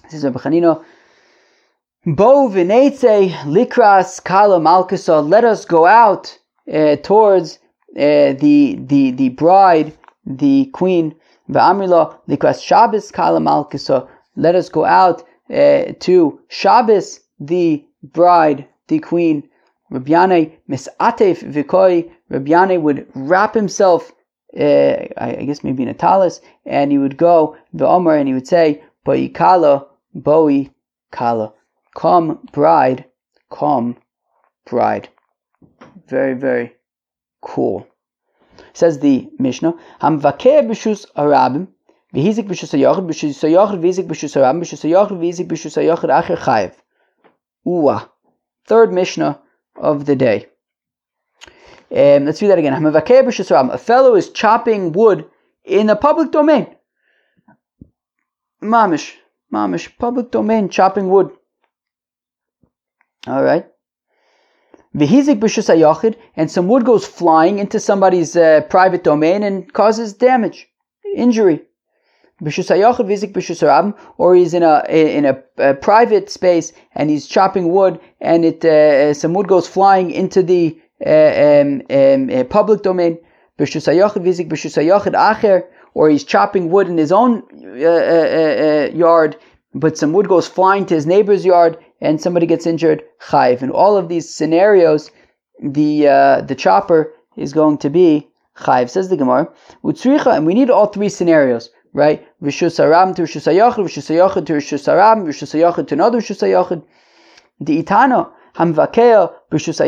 [0.04, 0.84] This is Rab Chanina.
[2.06, 5.28] Bo v'neitze likras kala malkusa.
[5.28, 6.38] Let us go out
[6.72, 7.58] uh, towards
[7.96, 11.14] uh, the the the bride, the queen.
[11.50, 14.08] V'amrila likras Shabbos kala malkusa.
[14.36, 19.48] Let us go out uh, to Shabbos, the bride, the queen.
[19.90, 22.10] Rabbi misatef v'koi.
[22.30, 24.12] Rabbi would wrap himself
[24.58, 28.34] uh, I guess maybe in a talis, and he would go the Omer and he
[28.34, 30.70] would say, "Boi kala, boi
[31.10, 31.52] kala,
[31.94, 33.04] come bride,
[33.50, 33.96] come
[34.66, 35.08] bride."
[36.06, 36.72] Very very
[37.40, 37.86] cool.
[38.72, 41.68] Says the Mishnah, "Hamvakeh b'shus arabim."
[42.14, 46.74] V'hizik b'shus hayachid, b'shus hayachid, v'hizik b'shus arabim, b'shus hayachid, v'hizik b'shus hayachid, acher chayev.
[47.64, 48.08] Uwa.
[48.66, 49.40] Third Mishnah
[49.76, 50.46] of the day.
[51.92, 52.84] Um, let's do that again.
[52.84, 55.26] A fellow is chopping wood
[55.64, 56.66] in a public domain.
[58.62, 59.14] Mamish.
[59.52, 59.98] Mamish.
[59.98, 61.30] Public domain, chopping wood.
[63.26, 63.66] Alright.
[64.96, 70.68] Vihizik b'shus and some wood goes flying into somebody's uh, private domain and causes damage,
[71.14, 71.62] injury.
[72.42, 78.44] Vizik or he's in a in a, a, private space and he's chopping wood and
[78.44, 83.18] it uh, some wood goes flying into the uh, um, um, public domain,
[85.94, 89.36] or he's chopping wood in his own uh, uh, uh, yard,
[89.74, 93.62] but some wood goes flying to his neighbor's yard and somebody gets injured, chayv.
[93.62, 95.10] In all of these scenarios,
[95.62, 98.88] the uh, the chopper is going to be chayv.
[98.88, 99.48] Says the Gemara,
[99.82, 102.26] and we need all three scenarios, right?
[102.42, 106.42] Rishus aram to rishus ayachid, rishus ayachid to rishus aram, rishus ayachid to another rishus
[106.42, 106.82] ayachid.
[107.60, 109.80] The itano hamvakea rishus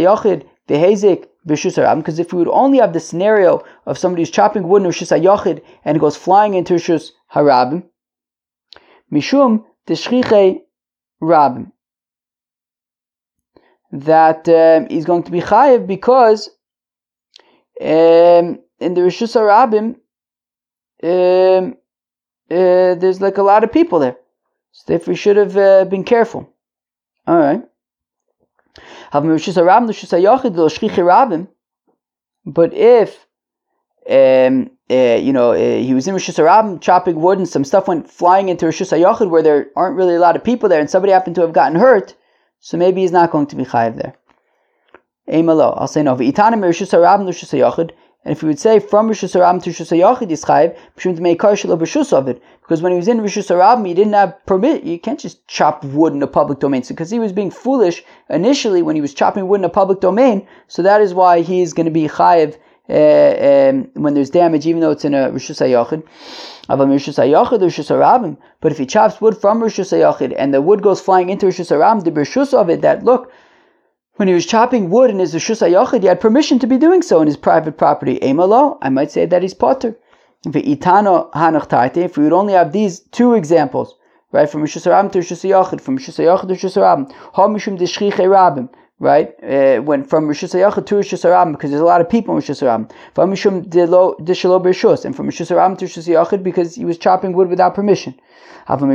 [0.68, 4.68] ayachid Behezik b'shus because if we would only have the scenario of somebody who's chopping
[4.68, 7.84] wood in Rishus HaYachid and it goes flying into Rishus HaRabim,
[9.12, 10.60] Mishum Teshchiche
[11.20, 11.72] Rabim,
[13.92, 16.48] that um, he's going to be chayiv because
[17.80, 19.96] um, in the Rishus HaRabim,
[21.04, 21.76] um,
[22.50, 24.16] uh, there's like a lot of people there.
[24.72, 26.48] So therefore, we should have uh, been careful.
[27.26, 27.62] All right.
[32.44, 33.26] But if
[34.10, 37.88] um, uh, you know, uh, he was in Rosh Hashanah chopping wood and some stuff
[37.88, 40.90] went flying into Rosh Hashanah where there aren't really a lot of people there and
[40.90, 42.14] somebody happened to have gotten hurt,
[42.60, 44.14] so maybe he's not going to be chayiv there.
[45.28, 46.16] I'll say no.
[48.24, 51.40] And if we would say from Rosh Hashanah to Rosh Hashanah is chayiv, to make
[51.40, 54.84] karshel of it, because when he was in Rosh Hashanah, he didn't have permit.
[54.84, 56.84] You can't just chop wood in a public domain.
[56.84, 60.00] So because he was being foolish initially when he was chopping wood in a public
[60.00, 62.56] domain, so that is why he is going to be chayiv
[62.88, 66.06] uh, um, when there's damage, even though it's in a Rishus HaYachid.
[68.60, 71.76] But if he chops wood from Rishus HaYachid and the wood goes flying into Rishus
[71.76, 73.32] HaRabim, the Rishus of it, that look,
[74.16, 77.02] when he was chopping wood in his Rishus HaYachid, he had permission to be doing
[77.02, 78.18] so in his private property.
[78.20, 79.96] Emalo, I might say that he's potter.
[80.44, 83.94] If we would only have these two examples,
[84.32, 88.16] right, from Rishus HaRabim to Rishus from Rishus HaYachid to Rishus HaRabim, Ha Mishum Deshchiche
[88.16, 89.34] Rabim, right?
[89.42, 92.62] Uh, when from Rishus Hayachid to Rishus because there's a lot of people in Rishus
[92.62, 92.90] Harabim.
[93.14, 98.14] From Mishum Bershus, and from Rishus to Rishus because he was chopping wood without permission.
[98.68, 98.88] Uh, but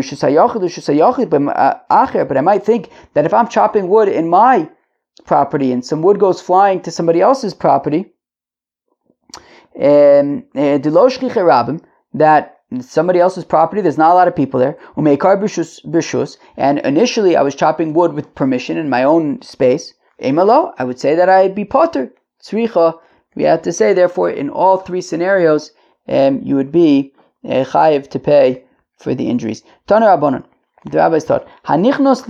[2.38, 4.70] I might think that if I'm chopping wood in my
[5.26, 8.14] property and some wood goes flying to somebody else's property,
[9.80, 10.78] um, uh,
[12.14, 14.78] that somebody else's property, there's not a lot of people there,
[16.58, 21.16] and initially I was chopping wood with permission in my own space, I would say
[21.16, 22.12] that I'd be potter.
[22.52, 25.72] We have to say, therefore, in all three scenarios,
[26.08, 27.14] um, you would be
[27.46, 28.64] uh, chayiv to pay
[28.98, 29.64] for the injuries.
[29.88, 32.26] The rabbis taught, Hanichnos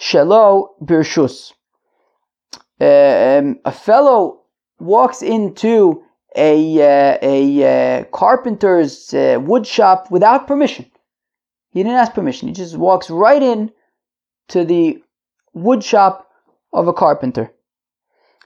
[0.00, 1.52] shelo birshus.
[2.80, 4.40] Um, a fellow
[4.78, 6.02] walks into
[6.34, 10.90] a, uh, a uh, carpenter's uh, wood shop without permission.
[11.72, 12.48] He didn't ask permission.
[12.48, 13.70] He just walks right in
[14.48, 15.02] to the
[15.52, 16.30] wood shop
[16.72, 17.52] of a carpenter.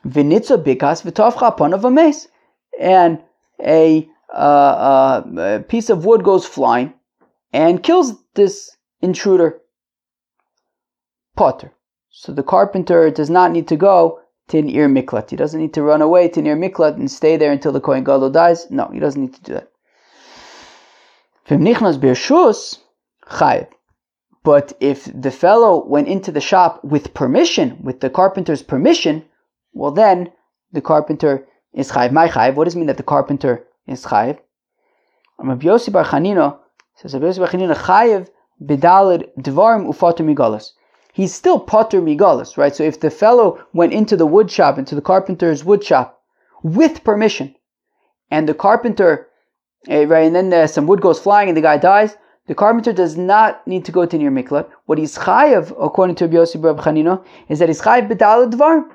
[0.06, 2.28] Vinitza bikas v'tovcha upon of a mace.
[2.78, 3.22] And
[3.60, 6.92] a, uh, uh, a piece of wood goes flying
[7.52, 9.60] and kills this intruder.
[11.36, 11.72] Potter.
[12.10, 15.30] So the carpenter does not need to go to ir miklat.
[15.30, 18.04] He doesn't need to run away to ir miklat and stay there until the kohen
[18.04, 18.70] gadol dies.
[18.70, 19.70] No, he doesn't need to do that.
[24.44, 29.24] But if the fellow went into the shop with permission, with the carpenter's permission,
[29.72, 30.32] well then
[30.72, 32.12] the carpenter is chayiv.
[32.12, 32.54] My chayiv.
[32.54, 34.38] What does it mean that the carpenter is chayiv?
[35.38, 36.58] Rabbi Yossi Bar Chanina
[36.94, 38.28] says Rabbi Yossi Bar Chanina chayiv
[38.62, 40.72] bidalid dvarim ufater migalas.
[41.14, 42.74] He's still potter migalas, right?
[42.74, 46.20] So if the fellow went into the wood shop, into the carpenter's wood shop,
[46.64, 47.55] with permission,
[48.33, 49.29] and the carpenter,
[49.87, 52.16] eh, right, and then uh, some wood goes flying and the guy dies,
[52.48, 54.68] the carpenter does not need to go to near miklat.
[54.87, 58.90] What he's chayav, according to Rabbi Yossi Rab Chanina, is that he's chayav b'dal.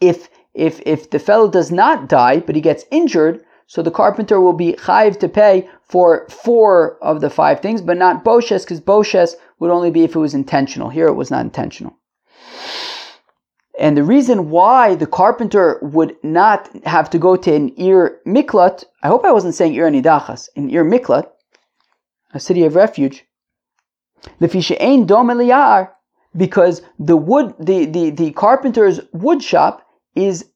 [0.00, 4.40] If if if the fellow does not die but he gets injured, so the carpenter
[4.40, 8.80] will be chayiv to pay for four of the five things, but not boshes, because
[8.80, 10.88] boshes would only be if it was intentional.
[10.88, 11.94] Here it was not intentional.
[13.78, 18.84] And the reason why the carpenter would not have to go to an ir miklat,
[19.02, 21.28] I hope I wasn't saying ir nidachas, an ir miklat,
[22.32, 23.26] a city of refuge.
[24.40, 24.72] Because
[26.98, 29.82] the wood, the, the, the carpenter's wood shop
[30.14, 30.46] is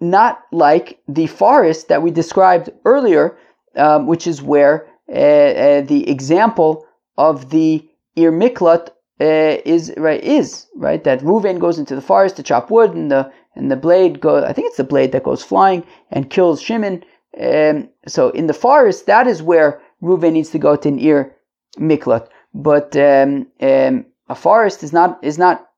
[0.00, 3.36] not like the forest that we described earlier,
[3.76, 8.88] um, which is where uh, uh, the example of the ir miklat
[9.20, 13.10] uh, is right is right that Ruvain goes into the forest to chop wood and
[13.10, 16.60] the and the blade goes I think it's the blade that goes flying and kills
[16.60, 17.04] Shimon.
[17.40, 21.34] Um, so in the forest, that is where Reuven needs to go to an ir
[21.78, 22.28] miklat.
[22.54, 25.68] But um, um, a forest is not is not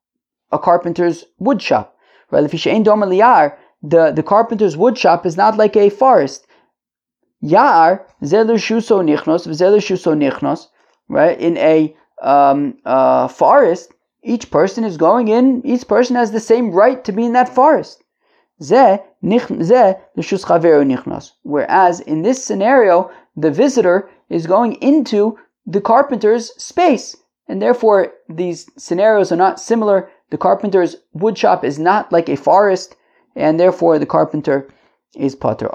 [0.52, 1.96] a carpenter's wood shop.
[2.30, 2.44] Right?
[2.44, 2.52] If
[3.82, 6.46] the the carpenter's wood shop is not like a forest.
[7.40, 10.68] Yar shuso nichnos shuso nichnos.
[11.08, 15.62] Right in a um, uh, forest, each person is going in.
[15.64, 18.04] Each person has the same right to be in that forest.
[21.42, 27.16] Whereas in this scenario, the visitor is going into the carpenter's space.
[27.48, 30.10] And therefore, these scenarios are not similar.
[30.28, 32.96] The carpenter's woodshop is not like a forest,
[33.36, 34.68] and therefore the carpenter
[35.14, 35.68] is potter.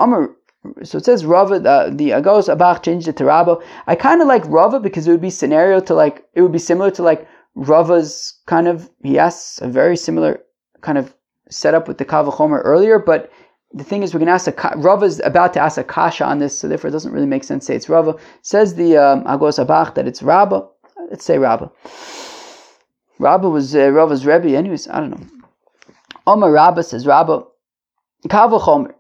[0.83, 3.57] So it says Rava, the, the Agos Abach changed it to Rabba.
[3.85, 6.59] I kind of like Rava because it would be scenario to like, it would be
[6.59, 10.41] similar to like Rava's kind of, yes, a very similar
[10.81, 11.13] kind of
[11.49, 13.31] setup with the Kavachomer earlier, but
[13.75, 16.39] the thing is, we're going to ask a is about to ask a kasha on
[16.39, 18.15] this, so therefore it doesn't really make sense to say it's Rava.
[18.41, 20.65] Says the um, Agos Abach that it's Rabba.
[21.09, 21.69] Let's say Rabba.
[23.19, 24.87] Rabba was uh, Rava's Rebbe, anyways.
[24.87, 25.27] I don't know.
[26.25, 27.43] Omar Rabba says Rabba.
[28.27, 28.93] Kavachomer.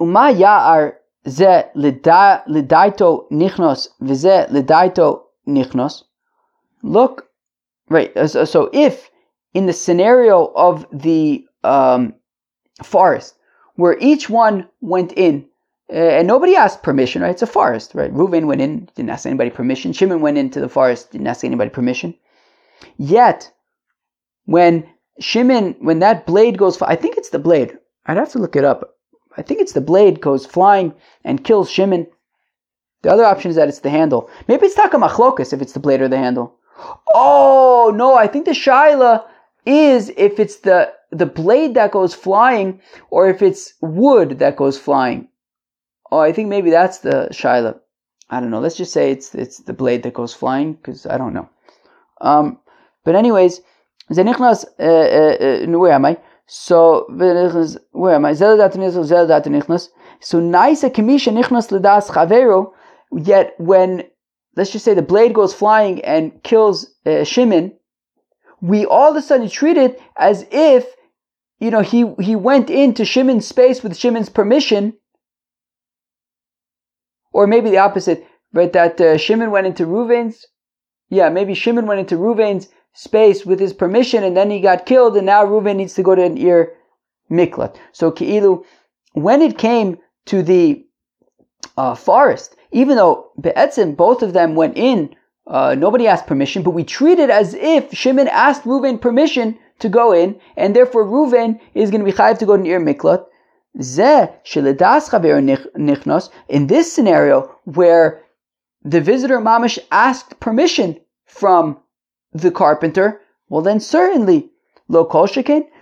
[0.00, 0.94] Uma ya'ar
[1.26, 6.04] ze lidaito nichnos vize lidaito nichnos.
[6.82, 7.26] Look,
[7.88, 8.12] right.
[8.28, 9.10] So, so if
[9.54, 12.14] in the scenario of the um,
[12.82, 13.34] forest
[13.76, 15.46] where each one went in
[15.92, 17.30] uh, and nobody asked permission, right?
[17.30, 18.12] It's a forest, right?
[18.12, 19.92] Reuven went in, didn't ask anybody permission.
[19.92, 22.14] Shimon went into the forest, didn't ask anybody permission.
[22.98, 23.52] Yet,
[24.46, 24.88] when
[25.20, 27.78] Shimon, when that blade goes, I think it's the blade.
[28.06, 28.96] I'd have to look it up.
[29.36, 30.94] I think it's the blade goes flying
[31.24, 32.06] and kills Shimon.
[33.02, 34.30] The other option is that it's the handle.
[34.48, 36.54] Maybe it's Taka Machlokas if it's the blade or the handle.
[37.14, 39.24] Oh no, I think the Shaila
[39.64, 42.80] is if it's the the blade that goes flying
[43.10, 45.28] or if it's wood that goes flying.
[46.10, 47.78] Oh, I think maybe that's the Shaila.
[48.30, 48.60] I don't know.
[48.60, 51.48] Let's just say it's it's the blade that goes flying because I don't know.
[52.20, 52.58] Um,
[53.04, 53.60] but anyways,
[54.10, 54.64] zenichnas.
[54.78, 56.18] Uh, uh, where am I?
[56.46, 58.34] So where am I?
[58.34, 58.74] So nice
[60.84, 62.72] a kamisha nichnas ledas chavero.
[63.12, 64.04] Yet when
[64.56, 67.72] let's just say the blade goes flying and kills uh, Shimon,
[68.60, 70.86] we all of a sudden treat it as if
[71.58, 74.94] you know he he went into Shimon's space with Shimon's permission
[77.36, 78.72] or maybe the opposite, right?
[78.72, 80.46] That uh, Shimon went into Ruvain's,
[81.10, 85.16] yeah, maybe Shimon went into Ruvain's space with his permission and then he got killed
[85.16, 86.72] and now Reuven needs to go to an Ir
[87.30, 87.76] Miklat.
[87.92, 88.64] So Ki'ilu,
[89.12, 90.84] when it came to the
[91.76, 95.14] uh, forest, even though Be'etzim, both of them went in,
[95.46, 99.90] uh, nobody asked permission, but we treat it as if Shimon asked Reuven permission to
[99.90, 102.80] go in, and therefore Reuven is going to be chayiv to go to an Ir
[102.80, 103.26] Miklat.
[106.48, 108.22] In this scenario, where
[108.82, 111.76] the visitor mamish asked permission from
[112.40, 114.50] the carpenter, well then certainly,
[114.88, 115.28] lo kol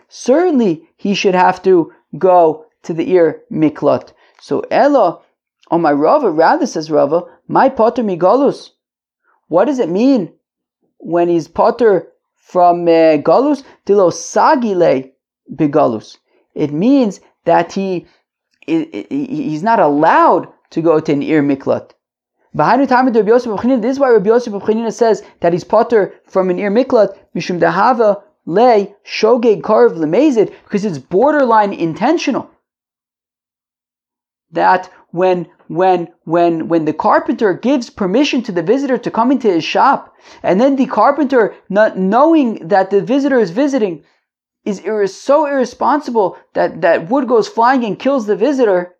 [0.08, 4.12] certainly he should have to go to the ir miklat.
[4.40, 5.20] So Ella,
[5.70, 8.70] on my Rava, rather says Rava, my potter migolus.
[9.48, 10.32] What does it mean
[10.98, 13.62] when he's potter from uh, galus?
[13.86, 15.12] Dilo sagile
[15.54, 16.18] bigalus.
[16.54, 18.06] It means that he
[18.66, 21.90] he's not allowed to go to an ir miklat.
[22.54, 27.16] This is why Rabbi Yosef of Chanina says that he's potter from an ir miklat
[27.34, 32.48] mishum dahava lay shogeg karv lemezid because it's borderline intentional.
[34.52, 39.50] That when when when when the carpenter gives permission to the visitor to come into
[39.50, 44.04] his shop, and then the carpenter, not knowing that the visitor is visiting,
[44.64, 48.93] is ir- so irresponsible that, that wood goes flying and kills the visitor,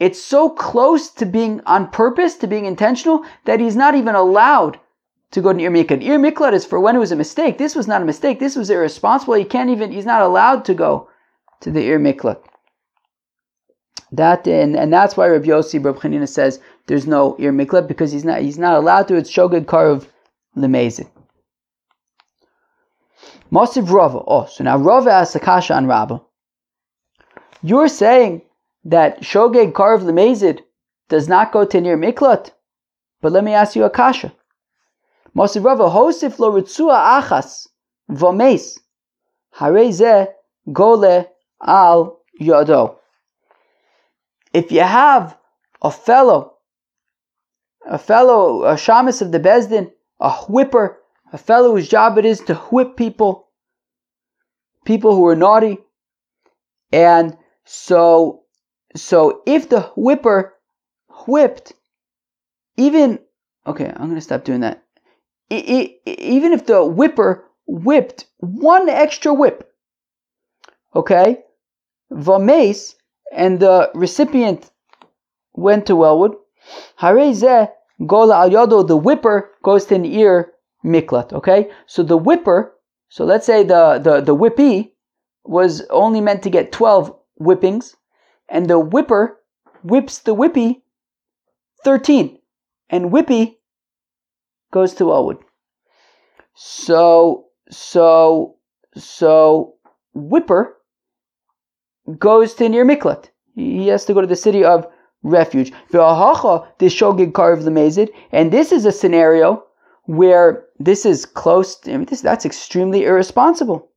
[0.00, 4.80] it's so close to being on purpose, to being intentional, that he's not even allowed
[5.32, 6.02] to go to Ir Miklat.
[6.02, 7.58] Ir Miklat is for when it was a mistake.
[7.58, 8.40] This was not a mistake.
[8.40, 9.34] This was irresponsible.
[9.34, 11.08] He can't even, he's not allowed to go
[11.60, 12.42] to the Ir Miklat.
[14.12, 18.24] That and, and that's why Rabbi Yossi Rabbi says there's no Ir Miklat because he's
[18.24, 19.14] not he's not allowed to.
[19.14, 20.08] It's Shogeg Karov
[20.56, 21.08] Lemezid.
[23.52, 24.20] Masiv Rava.
[24.26, 26.20] Oh, so now Rava asks Akasha on Rabba.
[27.62, 28.42] You're saying
[28.84, 30.60] that Shogeg Karv Lemezid
[31.08, 32.50] does not go to near Miklat?
[33.20, 34.32] But let me ask you Akasha.
[35.36, 37.68] Masiv Rava, Hosif lo achas
[38.10, 38.78] v'meis
[39.56, 40.28] hareze
[40.72, 41.26] gole
[41.60, 42.96] al yodo.
[44.52, 45.36] If you have
[45.82, 46.54] a fellow,
[47.86, 50.98] a fellow, a shamus of the Beis Din, a whipper,
[51.32, 53.48] a fellow whose job it is to whip people,
[54.84, 55.78] people who are naughty.
[56.92, 58.42] And so,
[58.96, 60.54] so if the whipper
[61.26, 61.72] whipped,
[62.76, 63.18] even,
[63.66, 64.82] okay, I'm going to stop doing that.
[65.50, 69.72] Even if the whipper whipped one extra whip,
[70.94, 71.38] okay,
[72.10, 72.96] Vames
[73.32, 74.70] and the recipient
[75.54, 76.36] went to Wellwood,
[77.00, 77.70] Hareze
[78.06, 80.52] Gola al the whipper goes to an ir
[80.84, 81.32] miklat.
[81.32, 82.72] Okay, so the whipper.
[83.08, 84.92] So let's say the the the whippy
[85.44, 87.94] was only meant to get twelve whippings,
[88.50, 89.40] and the whipper
[89.82, 90.82] whips the whippy
[91.84, 92.38] thirteen,
[92.90, 93.56] and whippy
[94.72, 95.38] goes to Elwood.
[96.54, 98.56] So so
[98.96, 99.76] so
[100.14, 100.76] whipper
[102.18, 103.30] goes to near miklat.
[103.54, 104.86] He has to go to the city of
[105.22, 105.72] refuge.
[105.90, 109.64] This shogig carved the mazid, and this is a scenario
[110.04, 111.76] where this is close.
[111.80, 113.88] To, I mean, this that's extremely irresponsible.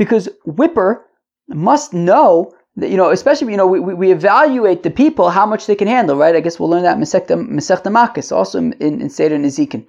[0.00, 1.04] Because Whipper
[1.48, 5.66] must know that, you know, especially, you know, we, we evaluate the people, how much
[5.66, 6.34] they can handle, right?
[6.34, 9.84] I guess we'll learn that Masechta Makis, also in, in Seder Nezikin.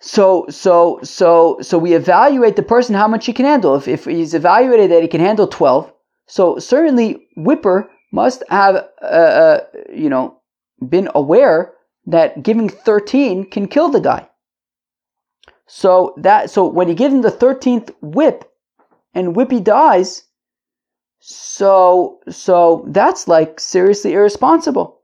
[0.00, 3.74] So, so, so, so we evaluate the person how much he can handle.
[3.74, 5.92] If, if he's evaluated that he can handle 12,
[6.26, 9.60] so certainly Whipper must have, uh, uh,
[9.92, 10.40] you know,
[10.88, 11.74] been aware
[12.06, 14.26] that giving 13 can kill the guy.
[15.66, 18.50] So that so when you give him the 13th whip
[19.14, 20.24] and Whippy dies,
[21.20, 25.00] so so that's like seriously irresponsible.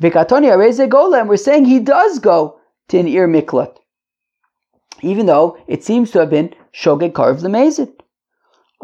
[0.00, 2.58] Vikatoni Areze Gola, we're saying he does go
[2.88, 3.76] to an Ir Miklat.
[5.02, 7.92] Even though it seems to have been shogeg karv lemezid.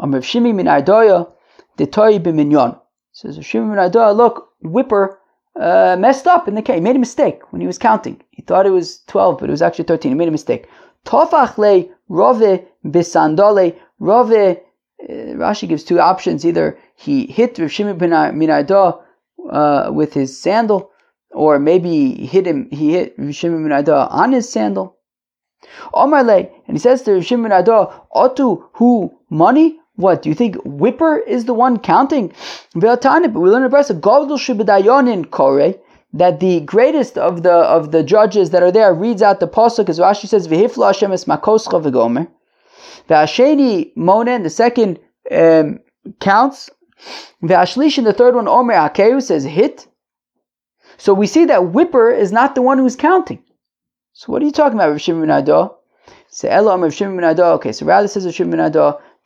[0.01, 1.31] Am Rav Shimi min Ardoya,
[1.77, 2.79] the toy b'minyon.
[3.11, 5.19] Says Rav Shimi min Ardoya, look, Whipper
[5.59, 6.75] uh, messed up in the case.
[6.75, 8.21] He made a mistake when he was counting.
[8.31, 10.11] He thought it was 12, but it was actually 13.
[10.11, 10.67] He made a mistake.
[11.11, 12.61] Rove.
[14.01, 14.55] Rove, uh,
[15.07, 16.43] Rashi gives two options.
[16.43, 18.99] Either he hit Rav Shimon Minarda
[19.47, 20.89] uh, with his sandal,
[21.29, 22.67] or maybe he hit him.
[22.71, 24.97] He hit Rav Shimon bin on his sandal.
[25.93, 26.37] Omar le,
[26.67, 27.61] and he says to Rav Shimon bin
[28.15, 29.77] Otu who money?
[29.97, 30.55] What do you think?
[30.65, 32.33] Whipper is the one counting.
[32.73, 33.91] But we learn a verse
[35.29, 35.75] kore
[36.13, 39.89] that the greatest of the of the judges that are there reads out the pasuk
[39.89, 42.27] as Rashi says v'hifla Hashem es makoscha v'gomer.
[43.09, 44.99] V'asheni monen the second
[45.31, 45.79] um,
[46.19, 46.69] counts.
[47.43, 49.87] V'ashlish in the third one omer akeu says hit.
[50.97, 53.43] So we see that Whipper is not the one who's counting.
[54.13, 55.69] So what are you talking about, Rav Shimon ben
[56.27, 58.71] Say Elam Rav Shimon ben Okay, so rather says Rav Shimon ben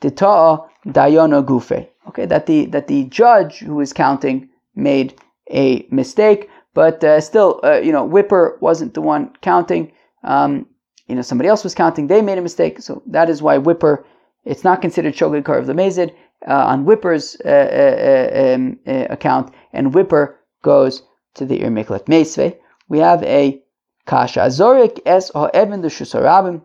[0.02, 1.88] Dita'a dayana gufe.
[2.08, 5.20] Okay, that the that the judge who is counting made
[5.52, 9.92] a mistake, but uh, still, uh, you know, Whipper wasn't the one counting.
[10.24, 10.68] Um,
[11.08, 12.08] you know, somebody else was counting.
[12.08, 14.06] They made a mistake, so that is why Whipper.
[14.44, 16.14] It's not considered shogeg kar of the mazid
[16.48, 21.04] uh, on Whipper's uh, uh, uh, um, account, and Whipper goes
[21.36, 22.56] to the Ir Miklat Meisve.
[22.88, 23.62] We have a
[24.06, 26.62] kasha azorik es ha'evin the shusarabim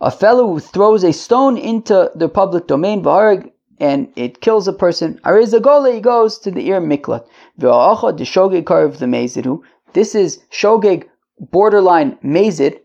[0.00, 4.72] a fellow who throws a stone into the public domain, v'harig, and it kills a
[4.72, 7.26] person, Arizagole, he goes to the ir miklat.
[7.58, 9.60] The shogeg karv the mezidu.
[9.92, 11.08] This is shogeg
[11.38, 12.80] borderline mezid.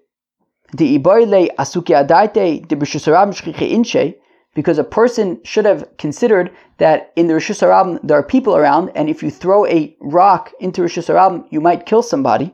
[4.55, 9.09] Because a person should have considered that in the Hashanah there are people around, and
[9.09, 12.53] if you throw a rock into Hashanah, you might kill somebody.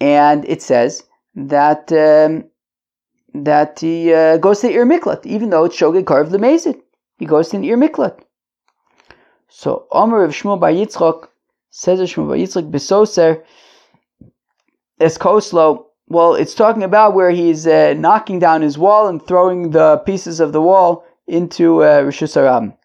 [0.00, 1.04] And it says
[1.34, 2.44] that um,
[3.34, 6.80] that he uh, goes to Ir Miklat, even though it's Shogeg Karv Lemezid.
[7.18, 8.20] He goes to Ir Miklat.
[9.48, 11.28] So Omer of Shmuel Bar Yitzchok
[11.70, 13.42] says of Shmuel Bar Yitzchok Besoser
[15.02, 15.86] Es Koslo.
[16.08, 20.38] Well, it's talking about where he's uh, knocking down his wall and throwing the pieces
[20.38, 22.76] of the wall into uh, Rishus HaRabim.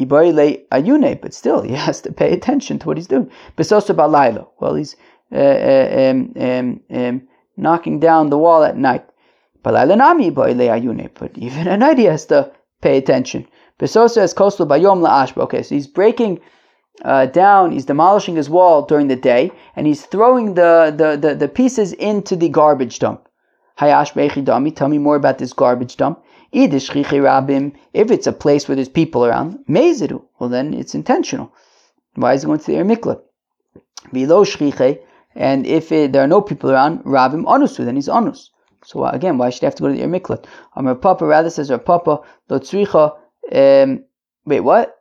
[0.00, 3.30] Ayune, but still he has to pay attention to what he's doing.
[3.56, 4.48] Besoser Balaylo.
[4.58, 4.96] Well, he's
[5.32, 9.04] uh, uh, um, um, um, knocking down the wall at night.
[9.62, 9.88] But
[11.36, 12.50] even at night he has to
[12.80, 13.46] pay attention.
[13.80, 13.86] Okay,
[15.62, 16.40] so he's breaking
[17.04, 21.34] uh, down, he's demolishing his wall during the day, and he's throwing the, the, the,
[21.34, 23.28] the pieces into the garbage dump.
[23.78, 26.22] Hayash Dami, tell me more about this garbage dump.
[26.52, 31.52] Idish Rabim, if it's a place where there's people around, Mezidu, well then it's intentional.
[32.14, 33.20] Why is he going to the air mikla?
[34.12, 34.98] Below shriche,
[35.34, 38.50] and if it, there are no people around, Rabim Anusu, then he's Anus.
[38.84, 40.46] So uh, again, why should he have to go to the Miklat?
[40.74, 43.16] Um, Papa rather says, her Papa, Lotzricha,
[43.52, 44.04] um,
[44.44, 44.96] wait, what?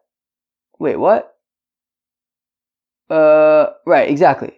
[0.78, 1.36] Wait, what?
[3.10, 4.54] Uh, right, exactly.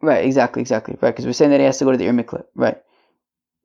[0.00, 0.96] Right, exactly, exactly.
[1.00, 2.44] Right, because we're saying that he has to go to the Ir Miklat.
[2.54, 2.80] Right.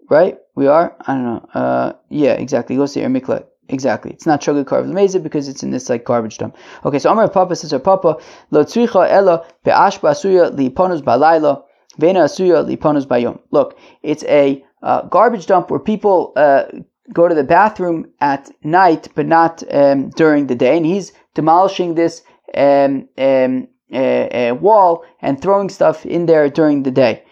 [0.09, 0.37] Right?
[0.55, 0.95] We are?
[1.01, 1.49] I don't know.
[1.53, 2.75] Uh, yeah, exactly.
[2.75, 3.45] He goes to the Ir Miklat.
[3.69, 4.11] Exactly.
[4.11, 6.57] It's not shogeg karv lemezid because it's in this like garbage dump.
[6.83, 8.17] Okay, so Amar Papa says her Papa
[8.49, 11.63] lo tzricha ella be'ashba asuya liponus balayla
[11.99, 13.39] vena asuya liponus bayom.
[13.51, 16.63] Look, it's a uh, garbage dump where people uh,
[17.13, 21.93] go to the bathroom at night, but not um, during the day, and he's demolishing
[21.93, 22.23] this
[22.55, 27.23] um, um, uh, wall and throwing stuff in there during the day.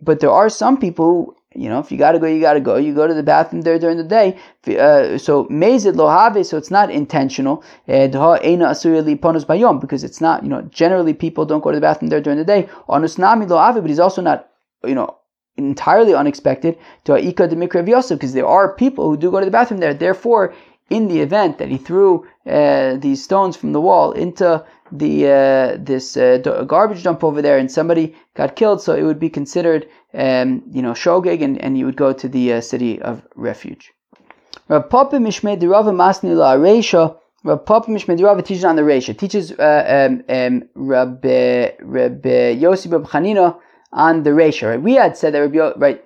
[0.00, 2.76] But there are some people you know, if you gotta go, you gotta go.
[2.76, 4.38] You go to the bathroom there during the day.
[4.66, 7.64] Uh, so mezid lohave, so it's not intentional.
[7.86, 12.44] Because it's not, you know, generally people don't go to the bathroom there during the
[12.44, 12.68] day.
[12.88, 14.50] Onusnami lohave, but he's also not,
[14.84, 15.16] you know,
[15.56, 19.80] entirely unexpected to Aika de because there are people who do go to the bathroom
[19.80, 19.94] there.
[19.94, 20.54] Therefore,
[20.90, 25.76] in the event that he threw uh, these stones from the wall into the uh,
[25.78, 29.86] this uh, garbage dump over there and somebody got killed, so it would be considered
[30.14, 33.92] um, you know shogeg, and, and you would go to the uh, city of refuge.
[34.68, 37.16] Rav Papa Mishmei Derava Masni La Reisha.
[37.44, 39.16] Rav Papa Mishmei teaches on the Reisha.
[39.16, 43.56] Teaches uh, um, um, Rabbi Rabbi Yossi Chanina
[43.92, 44.70] on the Reisha.
[44.70, 44.82] Right?
[44.82, 46.04] We had said that Rabbi right.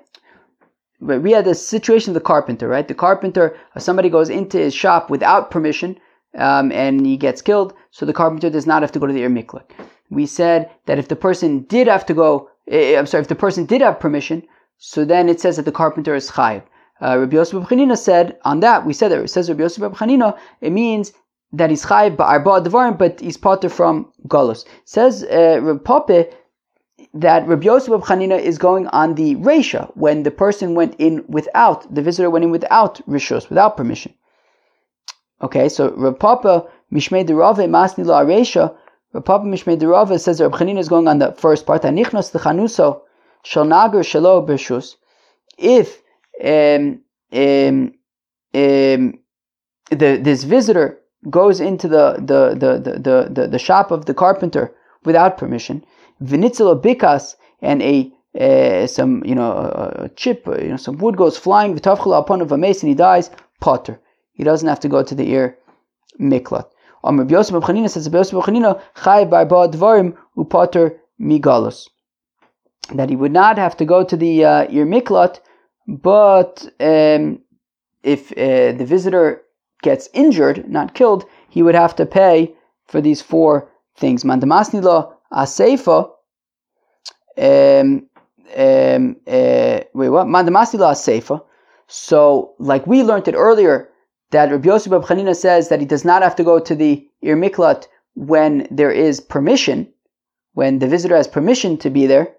[1.02, 2.86] We had the situation of the carpenter, right?
[2.86, 5.98] The carpenter, uh, somebody goes into his shop without permission,
[6.38, 7.74] um, and he gets killed.
[7.90, 9.68] So the carpenter does not have to go to the Ir Miklat.
[10.10, 13.34] We said that if the person did have to go Eh, I'm sorry, if the
[13.34, 14.42] person did have permission,
[14.78, 16.62] so then it says that the carpenter is chayiv.
[17.00, 20.38] Uh, Rabbi Yosef Chanina said on that we said that it says Rabbi Yosef Chanina
[20.60, 21.12] it means
[21.52, 24.64] that he's chayiv but he's potter from galus.
[24.84, 26.32] Says uh, Rabbi Pape,
[27.14, 31.24] that Rabbi Yosef of Chanina is going on the Resha, when the person went in
[31.28, 34.14] without, the visitor went in without Rishos, without permission.
[35.42, 38.74] Okay, so Rav Papa Mishmei Derave Masni La Resha,
[39.12, 43.02] Rav Papa Mishmei Derave says Rabbi Chanina is going on the first part, Anichnos Lechanuso,
[43.42, 44.94] Shal Nagar Shalo Bershus.
[45.58, 46.00] If
[46.42, 47.02] um,
[47.32, 47.92] um,
[48.54, 49.18] um,
[49.90, 50.98] the, this visitor
[51.28, 55.84] goes into the, the, the, the, the, the shop of the carpenter without permission,
[56.22, 61.36] vinitzel bikas, and a uh, some you know a, chip, you know some wood goes
[61.36, 63.30] flying, v'tavchel upon of a and he dies.
[63.60, 64.00] Potter.
[64.32, 65.58] He doesn't have to go to the ir
[66.20, 66.66] miklat.
[67.04, 71.88] Um, Rabbi Yosef Chanina says Rabbi Yosef Chanina chay barba dvarim upotter migalus.
[72.94, 75.40] That he would not have to go to the uh, ir miklat,
[75.86, 77.40] but um,
[78.02, 79.42] if uh, the visitor
[79.82, 82.54] gets injured, not killed, he would have to pay
[82.86, 84.24] for these four things.
[84.24, 86.10] Mandamasni lo aseifa.
[87.38, 88.06] Um,
[88.56, 90.26] um, uh, wait, what?
[90.26, 91.42] Mandamasni lo aseifa.
[91.88, 93.88] So, like we learned it earlier,
[94.30, 97.06] that Rabbi Yosef Ab Chanina says that he does not have to go to the
[97.20, 99.92] Ir Miklat when there is permission,
[100.54, 102.34] when the visitor has permission to be there.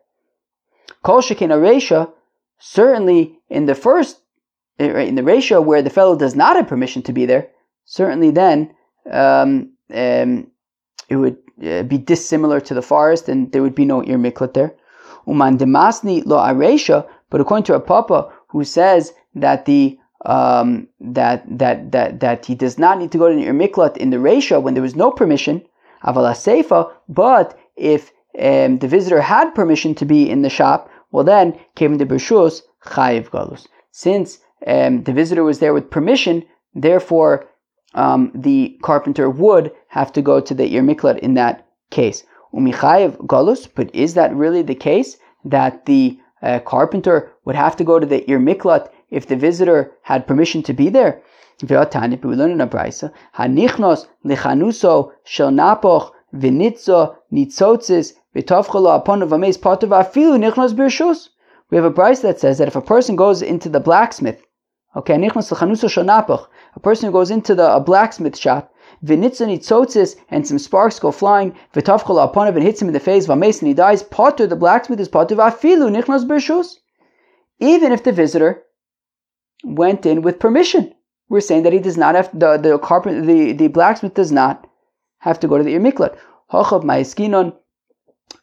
[1.03, 2.11] Kol Shekin Aresha,
[2.59, 4.19] certainly in the first
[4.79, 7.49] uh, in the ratio where the fellow does not have permission to be there,
[7.85, 8.73] certainly then
[9.11, 10.47] um, um,
[11.09, 14.53] it would uh, be dissimilar to the forest and there would be no ir miklat
[14.53, 14.73] there.
[15.27, 21.43] Uman demasni lo aresha, but according to a papa who says that the um, that
[21.57, 24.59] that that that he does not need to go to the miklat in the ratio
[24.59, 25.61] when there was no permission,
[26.03, 31.23] avala seifa, but if um, the visitor had permission to be in the shop, well
[31.23, 33.67] then came the bershus chayiv galus.
[33.91, 36.43] Since um, the visitor was there with permission,
[36.73, 37.47] therefore
[37.93, 42.23] um, the carpenter would have to go to the Ir Miklat in that case.
[42.53, 47.83] Umichayev galus, but is that really the case that the uh, carpenter would have to
[47.83, 51.21] go to the Ir Miklat if the visitor had permission to be there?
[51.61, 53.11] We learn in a brisa.
[53.37, 53.61] We
[61.77, 64.43] have a brisa that says that if a person goes into the blacksmith
[64.95, 68.71] Okay, a person who goes into the a blacksmith shop,
[69.03, 73.27] v'nitzon and some sparks go flying, v'tavchol upon him and hits him in the face,
[73.27, 76.77] v'ames and he dies, potter, the blacksmith is potter, v'afilu nichnos bershus.
[77.59, 78.63] Even if the visitor
[79.63, 80.93] went in with permission.
[81.29, 84.67] We're saying that he does not have, the, the carpenter, the, the blacksmith does not
[85.19, 86.17] have to go to the irmiklat.
[86.51, 87.55] Hochav ma'eskinon,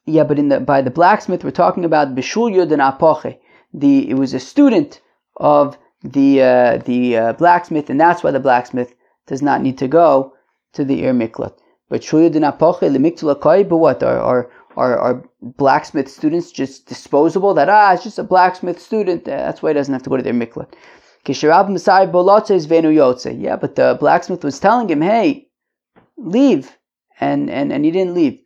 [0.06, 3.38] yeah, but in the, by the blacksmith, we're talking about bishul yud and apoche.
[3.72, 5.00] The, it was a student
[5.36, 8.94] of the uh, the uh, blacksmith, and that's why the blacksmith
[9.26, 10.32] does not need to go
[10.72, 11.52] to the ir miklat.
[11.88, 12.02] But
[13.68, 17.54] but what are, are are are blacksmith students just disposable?
[17.54, 19.26] That ah, it's just a blacksmith student.
[19.26, 20.72] Uh, that's why he doesn't have to go to their miklat.
[21.26, 21.62] Yeah,
[23.56, 25.48] but the blacksmith was telling him, "Hey,
[26.16, 26.78] leave,"
[27.20, 28.40] and and and he didn't leave.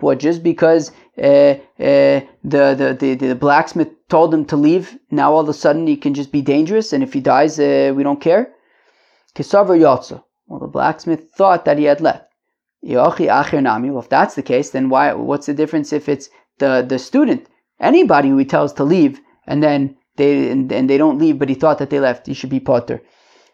[0.00, 5.32] But just because uh, uh, the, the, the, the, blacksmith told him to leave, now
[5.32, 8.02] all of a sudden he can just be dangerous, and if he dies, uh, we
[8.02, 8.54] don't care?
[9.34, 10.22] Kisavar Yotza.
[10.46, 12.24] Well, the blacksmith thought that he had left.
[12.82, 15.12] Well, if that's the case, then why?
[15.12, 17.46] What's the difference if it's the, the student?
[17.80, 21.48] Anybody who he tells to leave, and then they and, and they don't leave, but
[21.48, 23.02] he thought that they left, he should be potter.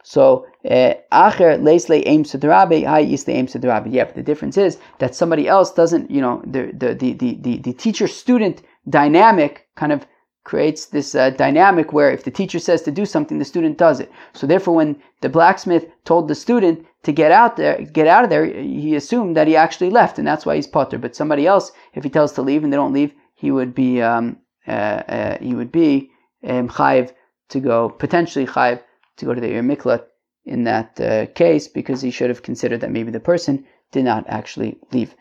[0.03, 3.83] So uh, acher leisle aims to the rabbi, hi is the aims to.
[3.89, 6.11] Yeah, but the difference is that somebody else doesn't.
[6.11, 10.07] You know, the the the, the, the teacher student dynamic kind of
[10.45, 13.99] creates this uh, dynamic where if the teacher says to do something, the student does
[13.99, 14.11] it.
[14.35, 18.31] So therefore, when the blacksmith told the student to get out there, get out of
[18.31, 20.99] there, he assumed that he actually left, and that's why he's potter.
[20.99, 24.03] But somebody else, if he tells to leave and they don't leave, he would be
[24.03, 24.39] um,
[24.69, 26.11] uh, uh he would be
[26.47, 27.13] um, chayiv
[27.49, 28.83] to go potentially chayiv
[29.17, 30.05] to go to the Ir Miklat
[30.45, 34.25] in that uh, case because he should have considered that maybe the person did not
[34.29, 35.15] actually leave.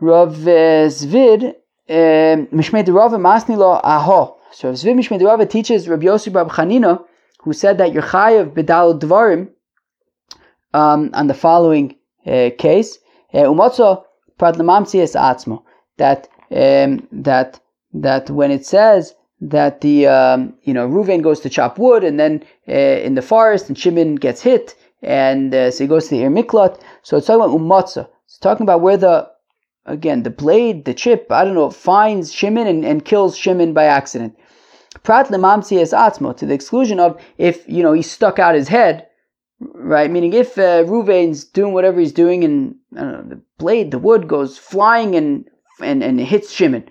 [0.00, 1.54] Rav Zvid,
[1.88, 4.38] Mishmei Rav Masni Lo Aho.
[4.52, 7.04] So Rav Zvid Mishmei teaches Rabbi Yosef Rab Chanina,
[7.40, 9.48] who said that you're bedal dvarim
[10.74, 12.98] um, on the following uh, case.
[13.32, 14.04] Uh, Umotzo
[14.38, 15.62] pradlamamsias atzmo.
[15.98, 17.60] That um, that
[17.94, 22.18] that when it says that the um, you know Ruvain goes to chop wood and
[22.18, 26.10] then uh, in the forest and Shimon gets hit and uh, so he goes to
[26.10, 26.80] the Ir Miklat.
[27.02, 28.08] So it's talking about umatza.
[28.26, 29.28] It's talking about where the
[29.86, 33.84] again the blade, the chip, I don't know, finds Shimon and, and kills Shimon by
[33.84, 34.36] accident.
[35.02, 38.68] Prat lemamsi es atzmo to the exclusion of if you know he stuck out his
[38.68, 39.06] head,
[39.60, 40.10] right?
[40.10, 44.58] Meaning if uh, Ruvain's doing whatever he's doing and know, the blade, the wood goes
[44.58, 45.48] flying and
[45.80, 46.84] and, and hits Shimon.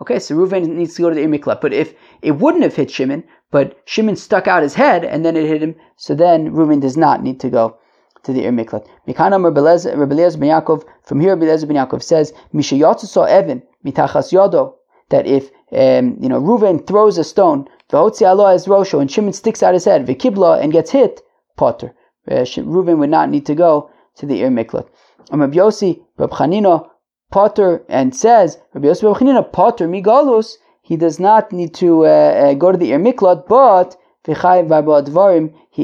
[0.00, 2.90] Okay, so Ruvain needs to go to the Ir But if it wouldn't have hit
[2.90, 6.80] Shimon, but Shimon stuck out his head and then it hit him, so then Ruvain
[6.80, 7.78] does not need to go
[8.24, 8.86] to the Ir Miklat.
[9.06, 14.74] Mikanam Rebelez ben Yaakov, from here Rebelez ben Yaakov says, Mishayotzu Evan, mitachas yodo,
[15.10, 19.32] that if um, you know Ruvain throws a stone, V'hotzi alo as rosho, and Shimon
[19.32, 21.20] sticks out his head, V'kibla, and gets hit,
[21.56, 21.94] Potter.
[22.30, 24.88] Uh, Reuven would not need to go to the Ir Miklat.
[25.30, 26.88] And Rabbi Yossi, Rabbi Chanina,
[27.30, 32.08] Potter, and says, Rabbi Yossi, Rabbi Chanina, Potter, Migalus, he does not need to uh,
[32.08, 33.96] uh, go to the Ir Miklat, but
[34.26, 34.32] he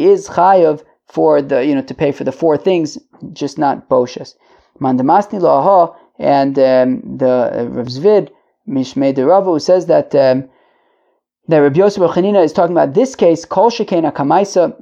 [0.09, 2.99] is chayav for the, you know, to pay for the four things,
[3.33, 4.35] just not Boshes.
[4.81, 8.31] Mandamasni Laha, and um, the uh, Rav Zvid,
[8.69, 10.49] Mishmei de who says that um,
[11.49, 14.77] that Rabbi Yosef Chanina is talking about this case, Kol Shekena Kamaisa,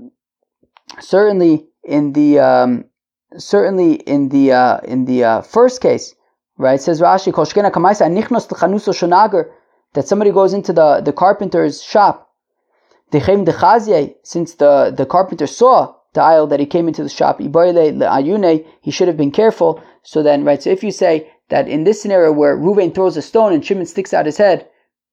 [1.00, 2.84] certainly in the um,
[3.38, 6.14] certainly in the uh, in the uh, first case,
[6.58, 6.80] right?
[6.80, 9.50] says Rashi, Kol Shekena Kamaisa Nichnos L'chanuso Shonager,
[9.94, 12.30] that somebody goes into the, the carpenter's shop,
[13.12, 18.90] Dechem Dechazye, since the, the carpenter saw aisle that he came into the shop, he
[18.90, 19.82] should have been careful.
[20.02, 23.22] So then, right, so if you say that in this scenario where Ruvain throws a
[23.22, 24.68] stone and Shimon sticks out his head,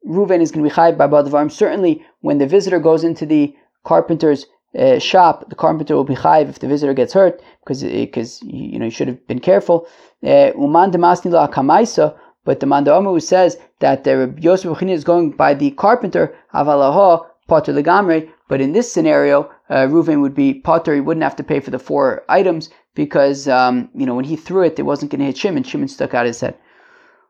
[0.07, 1.51] Ruvain is going to be chayiv by Badavarim.
[1.51, 4.45] Certainly, when the visitor goes into the carpenter's
[4.77, 8.45] uh, shop, the carpenter will be chayiv if the visitor gets hurt because because uh,
[8.47, 9.87] you know he should have been careful.
[10.23, 15.53] Uh, Uman la kamaisa, but the Manda who says that the Yosef is going by
[15.53, 18.29] the carpenter avalaha potter legamre.
[18.47, 20.93] But in this scenario, uh, Reuven would be potter.
[20.93, 24.35] He wouldn't have to pay for the four items because um, you know when he
[24.35, 25.63] threw it, it wasn't going to hit Shimon.
[25.63, 26.55] Shimon stuck out his head.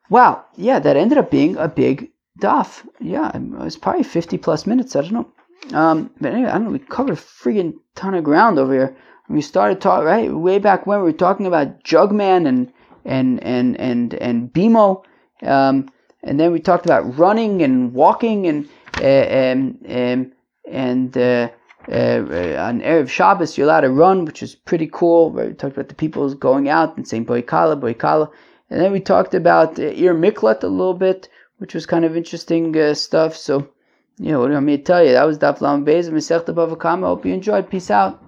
[0.09, 2.85] Wow, yeah, that ended up being a big Daf.
[2.99, 4.95] Yeah, it was probably 50 plus minutes.
[4.95, 5.31] I don't know.
[5.77, 6.71] Um, but anyway, I don't know.
[6.71, 8.97] We covered a freaking ton of ground over here.
[9.29, 12.71] We started talking right way back when we were talking about Jugman and
[13.03, 15.03] and and and and Bimo,
[15.41, 15.89] um,
[16.21, 20.33] and then we talked about running and walking and uh, and
[20.67, 21.49] and, uh,
[21.87, 22.17] uh,
[22.67, 25.31] on erev Shabbos you're allowed to run, which is pretty cool.
[25.31, 28.31] We talked about the people going out and saying boikala boikala,
[28.69, 32.17] and then we talked about uh, Ir Miklat a little bit which was kind of
[32.17, 33.35] interesting uh, stuff.
[33.35, 33.69] So,
[34.17, 35.13] you know, what do you want me to tell you?
[35.13, 37.07] That was Daf Lam Bez, Masechta Bava Kama.
[37.07, 37.69] Hope you enjoyed.
[37.69, 38.21] Peace out.